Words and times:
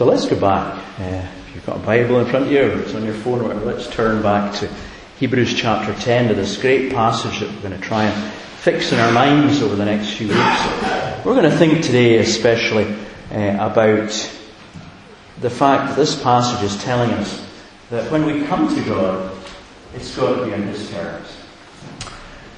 So 0.00 0.06
let's 0.06 0.24
go 0.24 0.40
back. 0.40 0.82
Uh, 0.98 1.28
if 1.46 1.54
you've 1.54 1.66
got 1.66 1.76
a 1.76 1.80
Bible 1.80 2.20
in 2.20 2.26
front 2.26 2.46
of 2.46 2.50
you 2.50 2.62
or 2.62 2.80
it's 2.80 2.94
on 2.94 3.04
your 3.04 3.12
phone 3.12 3.40
or 3.40 3.48
whatever, 3.48 3.66
let's 3.66 3.86
turn 3.90 4.22
back 4.22 4.54
to 4.60 4.74
Hebrews 5.18 5.52
chapter 5.52 5.92
10 5.92 6.28
to 6.28 6.34
this 6.34 6.56
great 6.56 6.90
passage 6.90 7.40
that 7.40 7.54
we're 7.54 7.68
going 7.68 7.78
to 7.78 7.86
try 7.86 8.04
and 8.04 8.32
fix 8.32 8.92
in 8.92 8.98
our 8.98 9.12
minds 9.12 9.60
over 9.60 9.76
the 9.76 9.84
next 9.84 10.14
few 10.14 10.28
weeks. 10.28 10.66
We're 11.22 11.34
going 11.34 11.50
to 11.50 11.54
think 11.54 11.84
today 11.84 12.16
especially 12.16 12.84
uh, 13.30 13.56
about 13.70 14.08
the 15.42 15.50
fact 15.50 15.90
that 15.90 15.96
this 15.96 16.18
passage 16.22 16.64
is 16.64 16.82
telling 16.82 17.10
us 17.10 17.46
that 17.90 18.10
when 18.10 18.24
we 18.24 18.46
come 18.46 18.74
to 18.74 18.82
God, 18.86 19.36
it's 19.94 20.16
got 20.16 20.34
to 20.34 20.46
be 20.46 20.54
on 20.54 20.62
His 20.62 20.88
terms. 20.88 21.36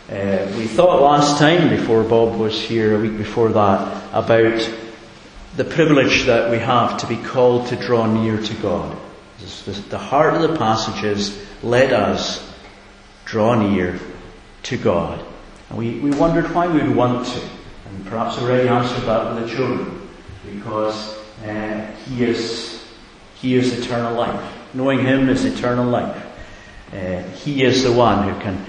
Uh, 0.08 0.46
we 0.56 0.68
thought 0.68 1.02
last 1.02 1.40
time, 1.40 1.70
before 1.70 2.04
Bob 2.04 2.38
was 2.38 2.62
here, 2.62 2.94
a 2.96 3.00
week 3.00 3.16
before 3.16 3.48
that, 3.48 4.14
about 4.14 4.60
the 5.56 5.64
privilege 5.64 6.24
that 6.24 6.50
we 6.50 6.58
have 6.58 6.98
to 6.98 7.06
be 7.06 7.16
called 7.16 7.68
to 7.68 7.76
draw 7.76 8.06
near 8.06 8.40
to 8.40 8.54
God. 8.54 8.96
The 9.88 9.98
heart 9.98 10.34
of 10.34 10.42
the 10.42 10.56
passage 10.56 11.04
is, 11.04 11.46
let 11.62 11.92
us 11.92 12.48
draw 13.24 13.54
near 13.54 13.98
to 14.64 14.76
God. 14.76 15.24
And 15.68 15.78
we, 15.78 15.98
we 15.98 16.10
wondered 16.10 16.54
why 16.54 16.68
we 16.68 16.80
would 16.80 16.96
want 16.96 17.26
to. 17.26 17.40
And 17.88 18.06
perhaps 18.06 18.38
already 18.38 18.68
answered 18.68 19.02
that 19.02 19.34
with 19.34 19.44
the 19.44 19.54
children. 19.54 20.08
Because 20.50 21.18
uh, 21.44 21.94
He 22.06 22.24
is 22.24 22.84
He 23.36 23.54
is 23.54 23.78
eternal 23.78 24.14
life. 24.14 24.52
Knowing 24.74 25.00
Him 25.00 25.28
is 25.28 25.44
eternal 25.44 25.86
life. 25.86 26.24
Uh, 26.92 27.22
he 27.44 27.62
is 27.62 27.84
the 27.84 27.92
one 27.92 28.28
who 28.28 28.38
can 28.40 28.66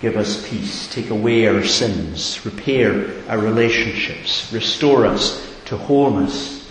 give 0.00 0.16
us 0.16 0.48
peace, 0.48 0.88
take 0.92 1.10
away 1.10 1.46
our 1.46 1.62
sins, 1.62 2.44
repair 2.44 3.12
our 3.28 3.38
relationships, 3.38 4.50
restore 4.50 5.04
us 5.04 5.55
to 5.66 5.76
wholeness, 5.76 6.70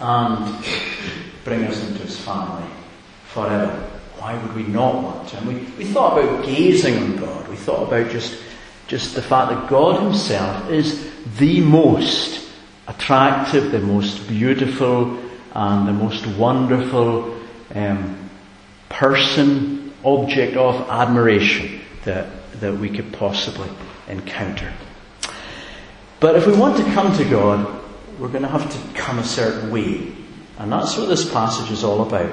and 0.00 0.64
bring 1.44 1.64
us 1.64 1.82
into 1.86 2.02
His 2.02 2.18
family 2.18 2.68
forever. 3.28 3.90
Why 4.18 4.36
would 4.40 4.54
we 4.54 4.64
not 4.64 4.94
want 4.94 5.28
to? 5.28 5.38
And 5.38 5.48
we, 5.48 5.54
we 5.76 5.84
thought 5.84 6.18
about 6.18 6.44
gazing 6.44 6.96
on 6.96 7.16
God. 7.16 7.48
We 7.48 7.56
thought 7.56 7.88
about 7.88 8.10
just, 8.10 8.38
just 8.86 9.14
the 9.14 9.22
fact 9.22 9.50
that 9.50 9.68
God 9.68 10.02
Himself 10.02 10.70
is 10.70 11.10
the 11.38 11.60
most 11.60 12.48
attractive, 12.88 13.70
the 13.70 13.80
most 13.80 14.26
beautiful, 14.26 15.18
and 15.52 15.86
the 15.86 15.92
most 15.92 16.26
wonderful 16.26 17.38
um, 17.74 18.30
person, 18.88 19.92
object 20.04 20.56
of 20.56 20.88
admiration 20.90 21.80
that, 22.04 22.28
that 22.60 22.76
we 22.76 22.88
could 22.88 23.12
possibly 23.12 23.68
encounter. 24.08 24.72
But 26.20 26.36
if 26.36 26.46
we 26.46 26.56
want 26.56 26.76
to 26.78 26.84
come 26.92 27.16
to 27.16 27.24
God, 27.24 27.83
we're 28.18 28.28
going 28.28 28.42
to 28.42 28.48
have 28.48 28.70
to 28.70 28.98
come 28.98 29.18
a 29.18 29.24
certain 29.24 29.70
way. 29.70 30.12
And 30.58 30.70
that's 30.70 30.96
what 30.96 31.08
this 31.08 31.30
passage 31.32 31.70
is 31.70 31.82
all 31.82 32.06
about. 32.06 32.32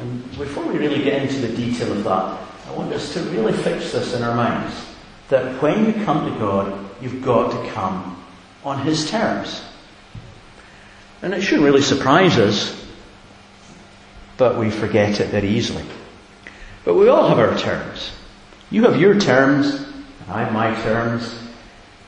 And 0.00 0.38
before 0.38 0.64
we 0.64 0.78
really 0.78 1.02
get 1.02 1.22
into 1.22 1.40
the 1.46 1.56
detail 1.56 1.92
of 1.92 2.04
that, 2.04 2.40
I 2.68 2.72
want 2.72 2.92
us 2.92 3.14
to 3.14 3.20
really 3.20 3.52
fix 3.52 3.92
this 3.92 4.14
in 4.14 4.22
our 4.22 4.34
minds. 4.34 4.74
That 5.28 5.60
when 5.60 5.86
you 5.86 6.04
come 6.04 6.32
to 6.32 6.38
God, 6.38 6.90
you've 7.00 7.22
got 7.22 7.50
to 7.50 7.70
come 7.72 8.22
on 8.64 8.84
His 8.84 9.10
terms. 9.10 9.62
And 11.22 11.34
it 11.34 11.40
shouldn't 11.40 11.64
really 11.64 11.82
surprise 11.82 12.38
us, 12.38 12.86
but 14.36 14.58
we 14.58 14.70
forget 14.70 15.18
it 15.18 15.28
very 15.28 15.48
easily. 15.48 15.84
But 16.84 16.94
we 16.94 17.08
all 17.08 17.28
have 17.28 17.38
our 17.38 17.56
terms. 17.58 18.12
You 18.70 18.84
have 18.84 19.00
your 19.00 19.18
terms, 19.18 19.74
and 19.74 20.30
I 20.30 20.44
have 20.44 20.52
my 20.52 20.74
terms, 20.82 21.34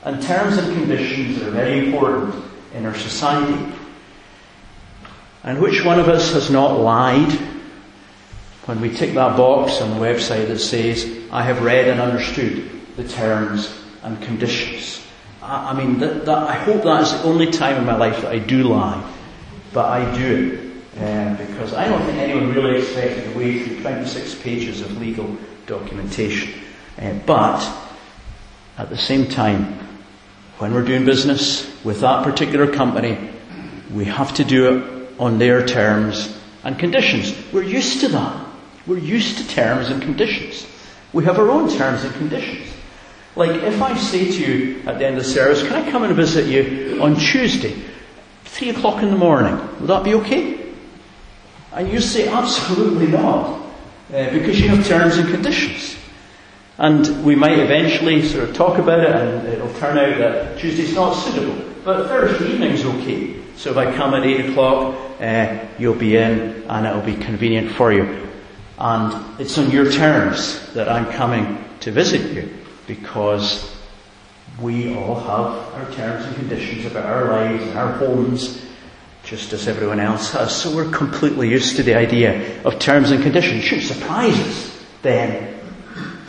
and 0.03 0.21
terms 0.21 0.57
and 0.57 0.73
conditions 0.77 1.41
are 1.41 1.51
very 1.51 1.87
important 1.87 2.48
in 2.73 2.85
our 2.85 2.95
society. 2.95 3.73
And 5.43 5.61
which 5.61 5.83
one 5.85 5.99
of 5.99 6.09
us 6.09 6.33
has 6.33 6.49
not 6.49 6.79
lied 6.79 7.31
when 8.65 8.81
we 8.81 8.89
tick 8.89 9.13
that 9.13 9.37
box 9.37 9.81
on 9.81 9.91
the 9.91 10.05
website 10.05 10.47
that 10.47 10.59
says, 10.59 11.09
I 11.31 11.43
have 11.43 11.63
read 11.63 11.87
and 11.87 11.99
understood 11.99 12.69
the 12.97 13.07
terms 13.07 13.73
and 14.03 14.21
conditions? 14.21 15.05
I, 15.41 15.71
I 15.71 15.73
mean, 15.73 15.99
that, 15.99 16.25
that, 16.25 16.37
I 16.37 16.53
hope 16.53 16.83
that 16.83 17.03
is 17.03 17.13
the 17.13 17.23
only 17.23 17.51
time 17.51 17.77
in 17.77 17.85
my 17.85 17.95
life 17.95 18.21
that 18.21 18.31
I 18.31 18.39
do 18.39 18.63
lie, 18.63 19.03
but 19.73 19.85
I 19.85 20.17
do 20.17 20.53
it. 20.53 20.69
Um, 20.99 21.37
because 21.37 21.73
I 21.73 21.87
don't 21.87 22.03
think 22.05 22.17
anyone 22.17 22.53
really 22.53 22.79
expected 22.79 23.31
to 23.31 23.37
wade 23.37 23.65
through 23.65 23.81
26 23.81 24.35
pages 24.41 24.81
of 24.81 24.99
legal 24.99 25.37
documentation. 25.65 26.61
Uh, 26.97 27.13
but 27.25 27.61
at 28.77 28.89
the 28.89 28.97
same 28.97 29.27
time, 29.27 29.88
when 30.59 30.73
we're 30.73 30.83
doing 30.83 31.05
business 31.05 31.65
with 31.85 32.01
that 32.01 32.23
particular 32.23 32.71
company, 32.71 33.17
we 33.93 34.05
have 34.05 34.33
to 34.35 34.43
do 34.43 34.77
it 34.77 35.09
on 35.17 35.39
their 35.39 35.65
terms 35.65 36.37
and 36.63 36.77
conditions. 36.77 37.33
We're 37.53 37.63
used 37.63 38.01
to 38.01 38.09
that. 38.09 38.45
We're 38.85 38.97
used 38.97 39.37
to 39.37 39.47
terms 39.47 39.89
and 39.89 40.01
conditions. 40.01 40.67
We 41.13 41.23
have 41.23 41.39
our 41.39 41.49
own 41.49 41.69
terms 41.69 42.03
and 42.03 42.13
conditions. 42.15 42.67
Like 43.37 43.51
if 43.63 43.81
I 43.81 43.95
say 43.97 44.31
to 44.31 44.37
you 44.37 44.81
at 44.85 44.99
the 44.99 45.05
end 45.05 45.17
of 45.17 45.23
the 45.23 45.29
service, 45.29 45.63
can 45.63 45.73
I 45.73 45.89
come 45.89 46.03
and 46.03 46.13
visit 46.13 46.45
you 46.47 47.01
on 47.01 47.15
Tuesday, 47.15 47.81
three 48.43 48.69
o'clock 48.69 49.01
in 49.01 49.11
the 49.11 49.17
morning? 49.17 49.57
Would 49.79 49.87
that 49.87 50.03
be 50.03 50.15
okay? 50.15 50.59
And 51.71 51.89
you 51.89 52.01
say, 52.01 52.27
absolutely 52.27 53.07
not, 53.07 53.61
uh, 54.11 54.29
because 54.31 54.59
you 54.59 54.67
have 54.69 54.85
terms 54.85 55.17
and 55.17 55.29
conditions. 55.29 55.98
And 56.79 57.25
we 57.25 57.35
might 57.35 57.59
eventually 57.59 58.25
sort 58.25 58.47
of 58.47 58.55
talk 58.55 58.79
about 58.79 59.01
it 59.01 59.09
and 59.09 59.47
it'll 59.49 59.73
turn 59.75 59.97
out 59.97 60.17
that 60.17 60.57
Tuesday's 60.57 60.95
not 60.95 61.13
suitable. 61.13 61.61
But 61.83 62.07
Thursday 62.07 62.53
evening's 62.53 62.85
okay. 62.85 63.35
So 63.57 63.71
if 63.71 63.77
I 63.77 63.93
come 63.93 64.13
at 64.13 64.23
8 64.23 64.49
o'clock, 64.51 64.95
uh, 65.19 65.59
you'll 65.77 65.93
be 65.93 66.15
in 66.15 66.63
and 66.69 66.87
it'll 66.87 67.01
be 67.01 67.17
convenient 67.17 67.71
for 67.71 67.91
you. 67.91 68.29
And 68.77 69.41
it's 69.41 69.57
on 69.57 69.69
your 69.71 69.91
terms 69.91 70.73
that 70.73 70.87
I'm 70.87 71.11
coming 71.11 71.61
to 71.81 71.91
visit 71.91 72.31
you 72.31 72.49
because 72.87 73.77
we 74.61 74.95
all 74.95 75.15
have 75.19 75.73
our 75.73 75.91
terms 75.91 76.25
and 76.25 76.35
conditions 76.37 76.85
about 76.85 77.05
our 77.05 77.25
lives 77.25 77.61
and 77.63 77.77
our 77.77 77.91
homes 77.91 78.65
just 79.25 79.51
as 79.51 79.67
everyone 79.67 79.99
else 79.99 80.31
has. 80.31 80.55
So 80.55 80.73
we're 80.73 80.89
completely 80.91 81.49
used 81.49 81.75
to 81.75 81.83
the 81.83 81.95
idea 81.95 82.63
of 82.63 82.79
terms 82.79 83.11
and 83.11 83.21
conditions. 83.21 83.65
It 83.65 83.67
shouldn't 83.67 83.87
surprise 83.87 84.39
us 84.39 84.85
then 85.01 85.58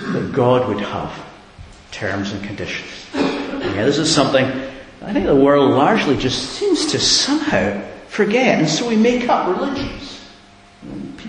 that 0.01 0.33
God 0.33 0.69
would 0.69 0.81
have 0.81 1.27
terms 1.91 2.33
and 2.33 2.43
conditions. 2.45 3.07
Yeah, 3.15 3.85
this 3.85 3.99
is 3.99 4.13
something 4.13 4.45
I 5.03 5.13
think 5.13 5.27
the 5.27 5.37
world 5.37 5.71
largely 5.71 6.17
just 6.17 6.51
seems 6.51 6.93
to 6.93 6.99
somehow 6.99 7.83
forget, 8.09 8.59
and 8.59 8.69
so 8.69 8.89
we 8.89 8.97
make 8.97 9.29
up 9.29 9.49
religions. 9.49 10.21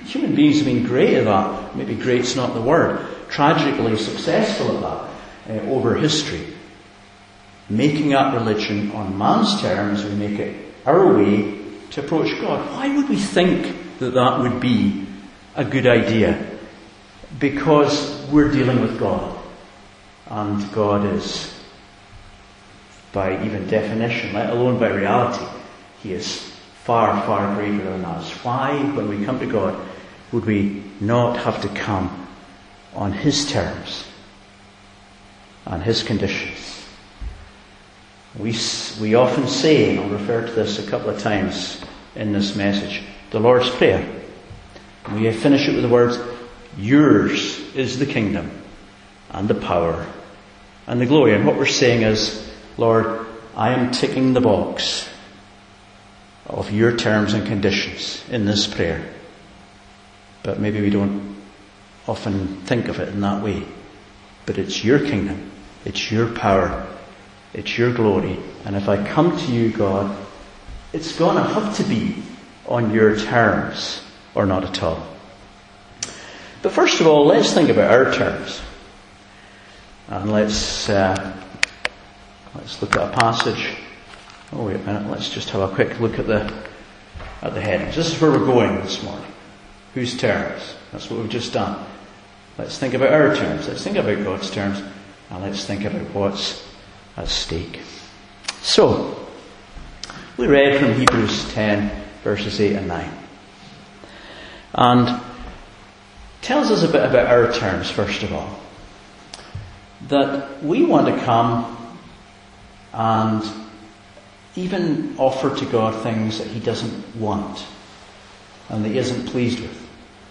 Human 0.05 0.35
beings 0.35 0.57
have 0.57 0.65
been 0.65 0.83
great 0.83 1.13
at 1.13 1.25
that. 1.25 1.75
Maybe 1.75 1.95
great's 1.95 2.35
not 2.35 2.53
the 2.53 2.61
word. 2.61 3.05
Tragically 3.29 3.97
successful 3.97 4.75
at 4.75 4.81
that 5.47 5.63
uh, 5.63 5.71
over 5.71 5.95
history. 5.95 6.45
Making 7.69 8.13
up 8.13 8.33
religion 8.33 8.91
on 8.91 9.17
man's 9.17 9.61
terms, 9.61 10.03
we 10.03 10.11
make 10.11 10.37
it 10.37 10.73
our 10.85 11.13
way 11.13 11.57
to 11.91 12.01
approach 12.03 12.29
God. 12.41 12.69
Why 12.71 12.93
would 12.93 13.07
we 13.07 13.15
think 13.15 13.99
that 13.99 14.11
that 14.11 14.39
would 14.39 14.59
be 14.59 15.07
a 15.55 15.63
good 15.63 15.87
idea? 15.87 16.45
Because 17.39 18.20
we're 18.31 18.51
dealing 18.51 18.81
with 18.81 18.99
God. 18.99 19.37
And 20.27 20.71
God 20.71 21.05
is, 21.13 21.53
by 23.11 23.43
even 23.45 23.67
definition, 23.67 24.33
let 24.33 24.49
alone 24.49 24.79
by 24.79 24.89
reality, 24.89 25.45
He 26.01 26.13
is 26.13 26.37
far, 26.83 27.21
far 27.25 27.55
greater 27.55 27.83
than 27.83 28.05
us. 28.05 28.31
Why, 28.43 28.77
when 28.93 29.09
we 29.09 29.25
come 29.25 29.39
to 29.39 29.45
God, 29.45 29.77
would 30.31 30.45
we 30.45 30.83
not 30.99 31.37
have 31.37 31.61
to 31.61 31.67
come 31.69 32.27
on 32.95 33.11
His 33.11 33.49
terms, 33.51 34.05
on 35.65 35.81
His 35.81 36.01
conditions? 36.01 36.85
We, 38.39 38.55
we 39.01 39.15
often 39.15 39.47
say, 39.47 39.89
and 39.89 39.99
I'll 39.99 40.17
refer 40.17 40.47
to 40.47 40.53
this 40.53 40.79
a 40.79 40.89
couple 40.89 41.09
of 41.09 41.19
times 41.19 41.81
in 42.15 42.31
this 42.31 42.55
message, 42.55 43.03
the 43.31 43.39
Lord's 43.39 43.69
Prayer. 43.69 44.07
We 45.13 45.29
finish 45.33 45.67
it 45.67 45.73
with 45.73 45.83
the 45.83 45.89
words, 45.89 46.17
Yours 46.77 47.59
is 47.75 47.99
the 47.99 48.05
kingdom 48.05 48.49
and 49.29 49.47
the 49.47 49.55
power 49.55 50.07
and 50.87 50.99
the 50.99 51.05
glory. 51.05 51.33
And 51.33 51.45
what 51.45 51.57
we're 51.57 51.65
saying 51.65 52.03
is, 52.03 52.49
Lord, 52.77 53.25
I 53.55 53.73
am 53.73 53.91
ticking 53.91 54.33
the 54.33 54.41
box 54.41 55.09
of 56.45 56.71
your 56.71 56.95
terms 56.95 57.33
and 57.33 57.45
conditions 57.45 58.23
in 58.29 58.45
this 58.45 58.67
prayer. 58.67 59.05
But 60.43 60.59
maybe 60.59 60.81
we 60.81 60.89
don't 60.89 61.41
often 62.07 62.61
think 62.61 62.87
of 62.87 62.99
it 62.99 63.09
in 63.09 63.21
that 63.21 63.43
way. 63.43 63.63
But 64.45 64.57
it's 64.57 64.83
your 64.83 64.99
kingdom. 64.99 65.51
It's 65.85 66.11
your 66.11 66.27
power. 66.27 66.87
It's 67.53 67.77
your 67.77 67.93
glory. 67.93 68.39
And 68.65 68.75
if 68.75 68.89
I 68.89 69.05
come 69.05 69.37
to 69.37 69.51
you, 69.51 69.71
God, 69.71 70.15
it's 70.93 71.17
going 71.17 71.35
to 71.35 71.43
have 71.43 71.77
to 71.77 71.83
be 71.83 72.23
on 72.65 72.93
your 72.93 73.15
terms 73.15 74.03
or 74.35 74.45
not 74.45 74.63
at 74.63 74.81
all. 74.83 75.05
But 76.61 76.71
first 76.71 77.01
of 77.01 77.07
all, 77.07 77.25
let's 77.25 77.53
think 77.53 77.69
about 77.69 77.91
our 77.91 78.13
terms. 78.13 78.61
And 80.07 80.31
let's, 80.31 80.89
uh, 80.89 81.37
let's 82.55 82.81
look 82.81 82.95
at 82.95 83.13
a 83.13 83.17
passage. 83.17 83.77
Oh, 84.53 84.65
wait 84.65 84.75
a 84.75 84.79
minute. 84.79 85.09
Let's 85.09 85.29
just 85.29 85.49
have 85.51 85.61
a 85.61 85.73
quick 85.73 85.99
look 85.99 86.19
at 86.19 86.27
the, 86.27 86.53
at 87.41 87.53
the 87.53 87.61
headings. 87.61 87.95
This 87.95 88.13
is 88.13 88.21
where 88.21 88.31
we're 88.31 88.45
going 88.45 88.75
this 88.75 89.01
morning. 89.03 89.25
Whose 89.93 90.17
terms? 90.17 90.75
That's 90.91 91.09
what 91.09 91.19
we've 91.19 91.29
just 91.29 91.53
done. 91.53 91.85
Let's 92.57 92.77
think 92.77 92.93
about 92.93 93.11
our 93.11 93.35
terms. 93.35 93.67
Let's 93.67 93.83
think 93.83 93.97
about 93.97 94.23
God's 94.23 94.51
terms. 94.51 94.83
And 95.29 95.41
let's 95.41 95.65
think 95.65 95.85
about 95.85 96.13
what's 96.13 96.67
at 97.17 97.27
stake. 97.27 97.79
So, 98.61 99.27
we 100.37 100.47
read 100.47 100.79
from 100.79 100.93
Hebrews 100.93 101.51
10, 101.53 102.03
verses 102.23 102.59
8 102.59 102.75
and 102.75 102.87
9. 102.87 103.11
And 104.73 105.21
tells 106.41 106.71
us 106.71 106.83
a 106.83 106.87
bit 106.87 107.03
about 107.03 107.27
our 107.27 107.51
terms, 107.51 107.89
first 107.89 108.23
of 108.23 108.33
all. 108.33 108.59
That 110.07 110.63
we 110.63 110.85
want 110.85 111.07
to 111.07 111.23
come 111.23 111.77
and 112.93 113.43
even 114.55 115.15
offer 115.17 115.55
to 115.55 115.65
God 115.65 116.03
things 116.03 116.39
that 116.39 116.47
He 116.47 116.59
doesn't 116.59 117.15
want 117.15 117.65
and 118.69 118.83
that 118.83 118.89
He 118.89 118.97
isn't 118.97 119.27
pleased 119.27 119.59
with. 119.59 119.77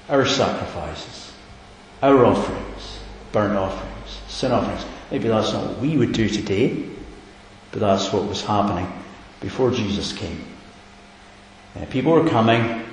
Our 0.08 0.26
sacrifices, 0.26 1.32
our 2.02 2.24
offerings, 2.24 2.98
burnt 3.32 3.56
offerings, 3.56 4.18
sin 4.28 4.52
offerings. 4.52 4.84
Maybe 5.10 5.28
that's 5.28 5.52
not 5.52 5.66
what 5.66 5.78
we 5.78 5.96
would 5.96 6.12
do 6.12 6.28
today, 6.28 6.88
but 7.70 7.80
that's 7.80 8.12
what 8.12 8.24
was 8.24 8.44
happening 8.44 8.90
before 9.40 9.70
Jesus 9.70 10.12
came. 10.12 10.44
Uh, 11.76 11.86
people 11.86 12.12
were 12.12 12.28
coming, 12.28 12.84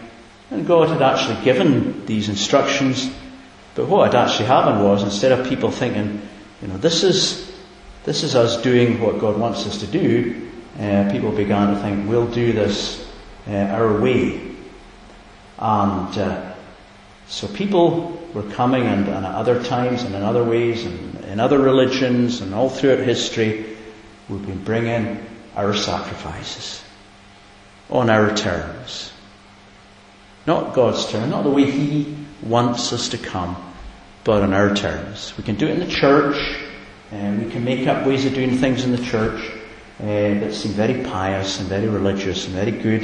and 0.50 0.66
God 0.66 0.90
had 0.90 1.02
actually 1.02 1.44
given 1.44 2.06
these 2.06 2.30
instructions, 2.30 3.12
but 3.76 3.88
what 3.88 4.14
had 4.14 4.28
actually 4.28 4.46
happened 4.46 4.84
was 4.84 5.04
instead 5.04 5.32
of 5.32 5.48
people 5.48 5.72
thinking, 5.72 6.22
you 6.62 6.68
know, 6.68 6.78
this 6.78 7.04
is 7.04 7.48
this 8.08 8.24
is 8.24 8.36
us 8.36 8.62
doing 8.62 9.02
what 9.02 9.20
God 9.20 9.38
wants 9.38 9.68
us 9.68 9.80
to 9.80 9.88
do, 9.88 10.50
uh, 10.80 11.12
people 11.12 11.34
began 11.34 11.76
to 11.76 11.82
think, 11.82 12.08
we'll 12.08 12.32
do 12.32 12.54
this 12.54 13.06
uh, 13.50 13.52
our 13.52 14.00
way. 14.00 14.56
And 15.60 16.18
uh, 16.18 16.54
so 17.28 17.50
people 17.50 18.18
were 18.34 18.44
coming, 18.44 18.84
and, 18.84 19.10
and, 19.10 19.26
at 19.26 19.36
other 19.36 19.62
times 19.62 20.04
and 20.04 20.16
in 20.16 20.24
other 20.24 20.46
ways, 20.46 20.86
and 20.86 21.26
in 21.26 21.42
other 21.42 21.60
religions, 21.60 22.40
and 22.40 22.54
all 22.56 22.70
throughout 22.70 23.00
history, 23.00 23.76
we've 24.30 24.46
been 24.46 24.64
bringing 24.64 25.26
our 25.58 25.74
sacrifices 25.74 26.82
on 27.90 28.10
our 28.10 28.34
terms. 28.34 29.12
Not 30.48 30.74
God's 30.74 31.06
terms, 31.12 31.30
not 31.30 31.44
the 31.44 31.50
way 31.50 31.70
He 31.70 32.16
wants 32.42 32.94
us 32.94 33.10
to 33.10 33.18
come, 33.18 33.58
but 34.24 34.42
on 34.42 34.54
our 34.54 34.74
terms. 34.74 35.34
We 35.38 35.44
can 35.44 35.56
do 35.56 35.68
it 35.68 35.72
in 35.72 35.80
the 35.82 35.94
church, 35.94 36.38
and 37.12 37.44
we 37.44 37.52
can 37.52 37.66
make 37.66 37.86
up 37.86 38.08
ways 38.08 38.26
of 38.26 38.34
doing 38.34 38.58
things 38.58 38.86
in 38.86 38.92
the 38.92 39.04
church 39.04 39.52
uh, 40.00 40.06
that 40.06 40.54
seem 40.54 40.72
very 40.72 41.04
pious 41.04 41.60
and 41.60 41.68
very 41.68 41.90
religious 41.90 42.46
and 42.46 42.56
very 42.56 42.72
good, 42.72 43.04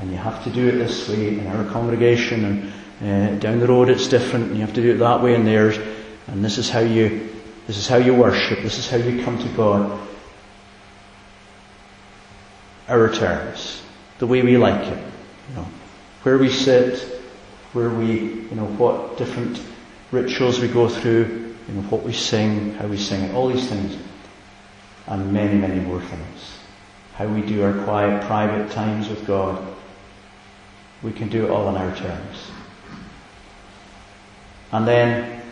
and 0.00 0.10
you 0.10 0.16
have 0.16 0.44
to 0.44 0.50
do 0.50 0.68
it 0.68 0.72
this 0.72 1.08
way 1.08 1.38
in 1.38 1.46
our 1.48 1.64
congregation, 1.72 2.72
and 3.00 3.38
uh, 3.38 3.40
down 3.40 3.58
the 3.58 3.66
road 3.66 3.88
it's 3.88 4.06
different, 4.06 4.46
and 4.46 4.54
you 4.54 4.60
have 4.60 4.74
to 4.74 4.82
do 4.82 4.92
it 4.94 4.98
that 4.98 5.20
way 5.20 5.34
in 5.34 5.44
theirs, 5.44 5.76
and 6.28 6.44
this 6.44 6.58
is 6.58 6.70
how 6.70 6.80
you, 6.80 7.28
this 7.66 7.76
is 7.76 7.88
how 7.88 7.96
you 7.96 8.14
worship, 8.14 8.62
this 8.62 8.78
is 8.78 8.88
how 8.88 8.98
you 8.98 9.24
come 9.24 9.36
to 9.38 9.48
God. 9.56 10.00
Our 12.86 13.12
terms, 13.12 13.82
the 14.18 14.28
way 14.28 14.42
we 14.42 14.58
like 14.58 14.86
it, 14.86 14.98
you 15.48 15.56
know, 15.56 15.66
where 16.24 16.38
we 16.38 16.50
sit, 16.50 16.98
where 17.74 17.90
we, 17.90 18.20
you 18.20 18.54
know, 18.54 18.66
what 18.66 19.18
different 19.18 19.60
rituals 20.10 20.58
we 20.58 20.68
go 20.68 20.88
through, 20.88 21.54
you 21.68 21.74
know, 21.74 21.82
what 21.82 22.02
we 22.02 22.12
sing, 22.12 22.72
how 22.74 22.86
we 22.86 22.96
sing 22.96 23.22
it, 23.22 23.34
all 23.34 23.48
these 23.48 23.68
things 23.68 23.96
and 25.06 25.32
many, 25.32 25.54
many 25.54 25.80
more 25.80 26.00
things. 26.00 26.58
How 27.14 27.26
we 27.26 27.42
do 27.42 27.62
our 27.62 27.84
quiet, 27.84 28.24
private 28.24 28.70
times 28.72 29.08
with 29.08 29.26
God. 29.26 29.62
We 31.02 31.12
can 31.12 31.28
do 31.28 31.44
it 31.44 31.50
all 31.50 31.68
on 31.68 31.76
our 31.76 31.94
terms. 31.94 32.50
And 34.72 34.88
then 34.88 35.42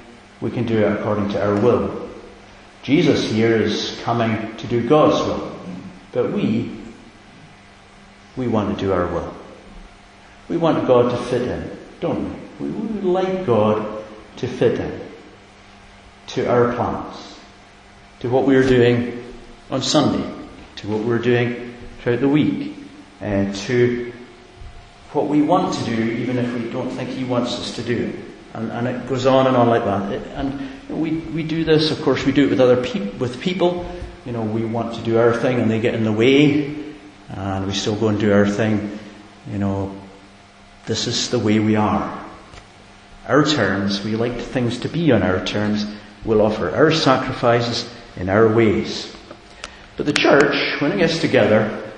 we 0.40 0.50
can 0.50 0.64
do 0.64 0.78
it 0.78 0.90
according 0.90 1.28
to 1.30 1.44
our 1.44 1.60
will. 1.60 2.08
Jesus 2.82 3.30
here 3.30 3.56
is 3.56 4.00
coming 4.02 4.56
to 4.56 4.66
do 4.66 4.88
God's 4.88 5.24
will. 5.26 5.54
But 6.12 6.32
we, 6.32 6.70
we 8.36 8.48
want 8.48 8.76
to 8.76 8.84
do 8.84 8.92
our 8.92 9.06
will. 9.06 9.41
We 10.52 10.58
want 10.58 10.86
God 10.86 11.10
to 11.10 11.16
fit 11.16 11.48
in, 11.48 11.78
don't 12.00 12.28
we? 12.60 12.68
We 12.68 12.72
would 12.72 13.04
like 13.04 13.46
God 13.46 14.04
to 14.36 14.46
fit 14.46 14.78
in 14.78 15.00
to 16.26 16.46
our 16.46 16.74
plans, 16.74 17.40
to 18.20 18.28
what 18.28 18.46
we're 18.46 18.68
doing 18.68 19.24
on 19.70 19.80
Sunday, 19.80 20.30
to 20.76 20.88
what 20.88 21.06
we're 21.06 21.20
doing 21.20 21.74
throughout 22.00 22.20
the 22.20 22.28
week, 22.28 22.76
and 23.22 23.56
to 23.64 24.12
what 25.12 25.26
we 25.26 25.40
want 25.40 25.72
to 25.72 25.84
do, 25.86 26.02
even 26.02 26.36
if 26.36 26.52
we 26.52 26.70
don't 26.70 26.90
think 26.90 27.08
He 27.08 27.24
wants 27.24 27.54
us 27.54 27.76
to 27.76 27.82
do 27.82 28.08
it. 28.08 28.16
And, 28.52 28.70
and 28.72 28.88
it 28.88 29.08
goes 29.08 29.24
on 29.24 29.46
and 29.46 29.56
on 29.56 29.68
like 29.68 29.86
that. 29.86 30.12
It, 30.12 30.26
and 30.34 30.68
we, 30.90 31.12
we 31.12 31.44
do 31.44 31.64
this, 31.64 31.90
of 31.90 32.02
course, 32.02 32.26
we 32.26 32.32
do 32.32 32.44
it 32.44 32.50
with 32.50 32.60
other 32.60 32.82
people, 32.84 33.18
with 33.18 33.40
people. 33.40 33.90
You 34.26 34.32
know, 34.32 34.42
we 34.42 34.66
want 34.66 34.96
to 34.96 35.00
do 35.00 35.18
our 35.18 35.32
thing 35.32 35.60
and 35.60 35.70
they 35.70 35.80
get 35.80 35.94
in 35.94 36.04
the 36.04 36.12
way, 36.12 36.76
and 37.30 37.66
we 37.66 37.72
still 37.72 37.96
go 37.96 38.08
and 38.08 38.20
do 38.20 38.34
our 38.34 38.46
thing. 38.46 38.98
You 39.50 39.56
know, 39.56 40.01
this 40.86 41.06
is 41.06 41.30
the 41.30 41.38
way 41.38 41.58
we 41.58 41.76
are. 41.76 42.24
Our 43.26 43.44
terms, 43.44 44.04
we 44.04 44.16
like 44.16 44.38
things 44.38 44.78
to 44.80 44.88
be 44.88 45.12
on 45.12 45.22
our 45.22 45.44
terms. 45.44 45.86
We'll 46.24 46.42
offer 46.42 46.70
our 46.70 46.92
sacrifices 46.92 47.88
in 48.16 48.28
our 48.28 48.48
ways. 48.48 49.14
But 49.96 50.06
the 50.06 50.12
church, 50.12 50.80
when 50.80 50.92
it 50.92 50.98
gets 50.98 51.20
together, 51.20 51.92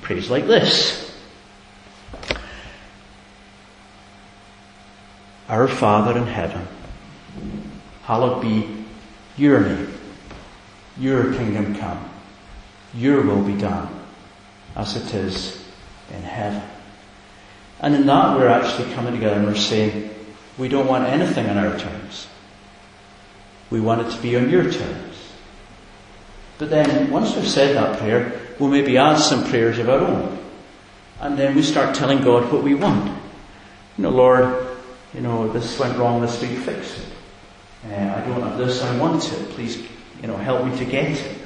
prays 0.00 0.30
like 0.30 0.46
this. 0.46 1.14
Our 5.48 5.66
Father 5.66 6.16
in 6.16 6.26
heaven, 6.26 6.66
hallowed 8.04 8.40
be 8.40 8.84
your 9.36 9.60
name. 9.60 9.92
Your 10.96 11.34
kingdom 11.34 11.74
come. 11.74 12.08
Your 12.94 13.22
will 13.22 13.42
be 13.42 13.56
done 13.56 13.88
as 14.76 14.96
it 14.96 15.12
is 15.12 15.64
in 16.14 16.22
heaven. 16.22 16.69
And 17.80 17.94
in 17.94 18.06
that 18.06 18.36
we're 18.36 18.48
actually 18.48 18.92
coming 18.94 19.14
together 19.14 19.36
and 19.36 19.46
we're 19.46 19.54
saying, 19.54 20.10
we 20.58 20.68
don't 20.68 20.86
want 20.86 21.04
anything 21.08 21.48
on 21.48 21.56
our 21.56 21.78
terms. 21.78 22.28
We 23.70 23.80
want 23.80 24.06
it 24.06 24.10
to 24.10 24.20
be 24.20 24.36
on 24.36 24.50
your 24.50 24.70
terms. 24.70 25.16
But 26.58 26.68
then, 26.68 27.10
once 27.10 27.34
we've 27.34 27.48
said 27.48 27.76
that 27.76 27.98
prayer, 27.98 28.38
we'll 28.58 28.68
maybe 28.68 28.98
add 28.98 29.16
some 29.16 29.46
prayers 29.46 29.78
of 29.78 29.88
our 29.88 30.00
own. 30.00 30.38
And 31.20 31.38
then 31.38 31.54
we 31.54 31.62
start 31.62 31.94
telling 31.94 32.22
God 32.22 32.52
what 32.52 32.62
we 32.62 32.74
want. 32.74 33.06
You 33.96 34.02
know, 34.02 34.10
Lord, 34.10 34.66
you 35.14 35.20
know, 35.22 35.50
this 35.50 35.78
went 35.78 35.96
wrong 35.96 36.20
this 36.20 36.40
week, 36.42 36.58
fix 36.58 36.98
it. 36.98 37.06
Uh, 37.90 37.94
I 37.94 38.20
don't 38.26 38.42
have 38.42 38.58
this, 38.58 38.82
I 38.82 38.98
want 38.98 39.24
it. 39.32 39.50
Please, 39.50 39.82
you 40.20 40.28
know, 40.28 40.36
help 40.36 40.66
me 40.66 40.76
to 40.76 40.84
get 40.84 41.12
it. 41.12 41.38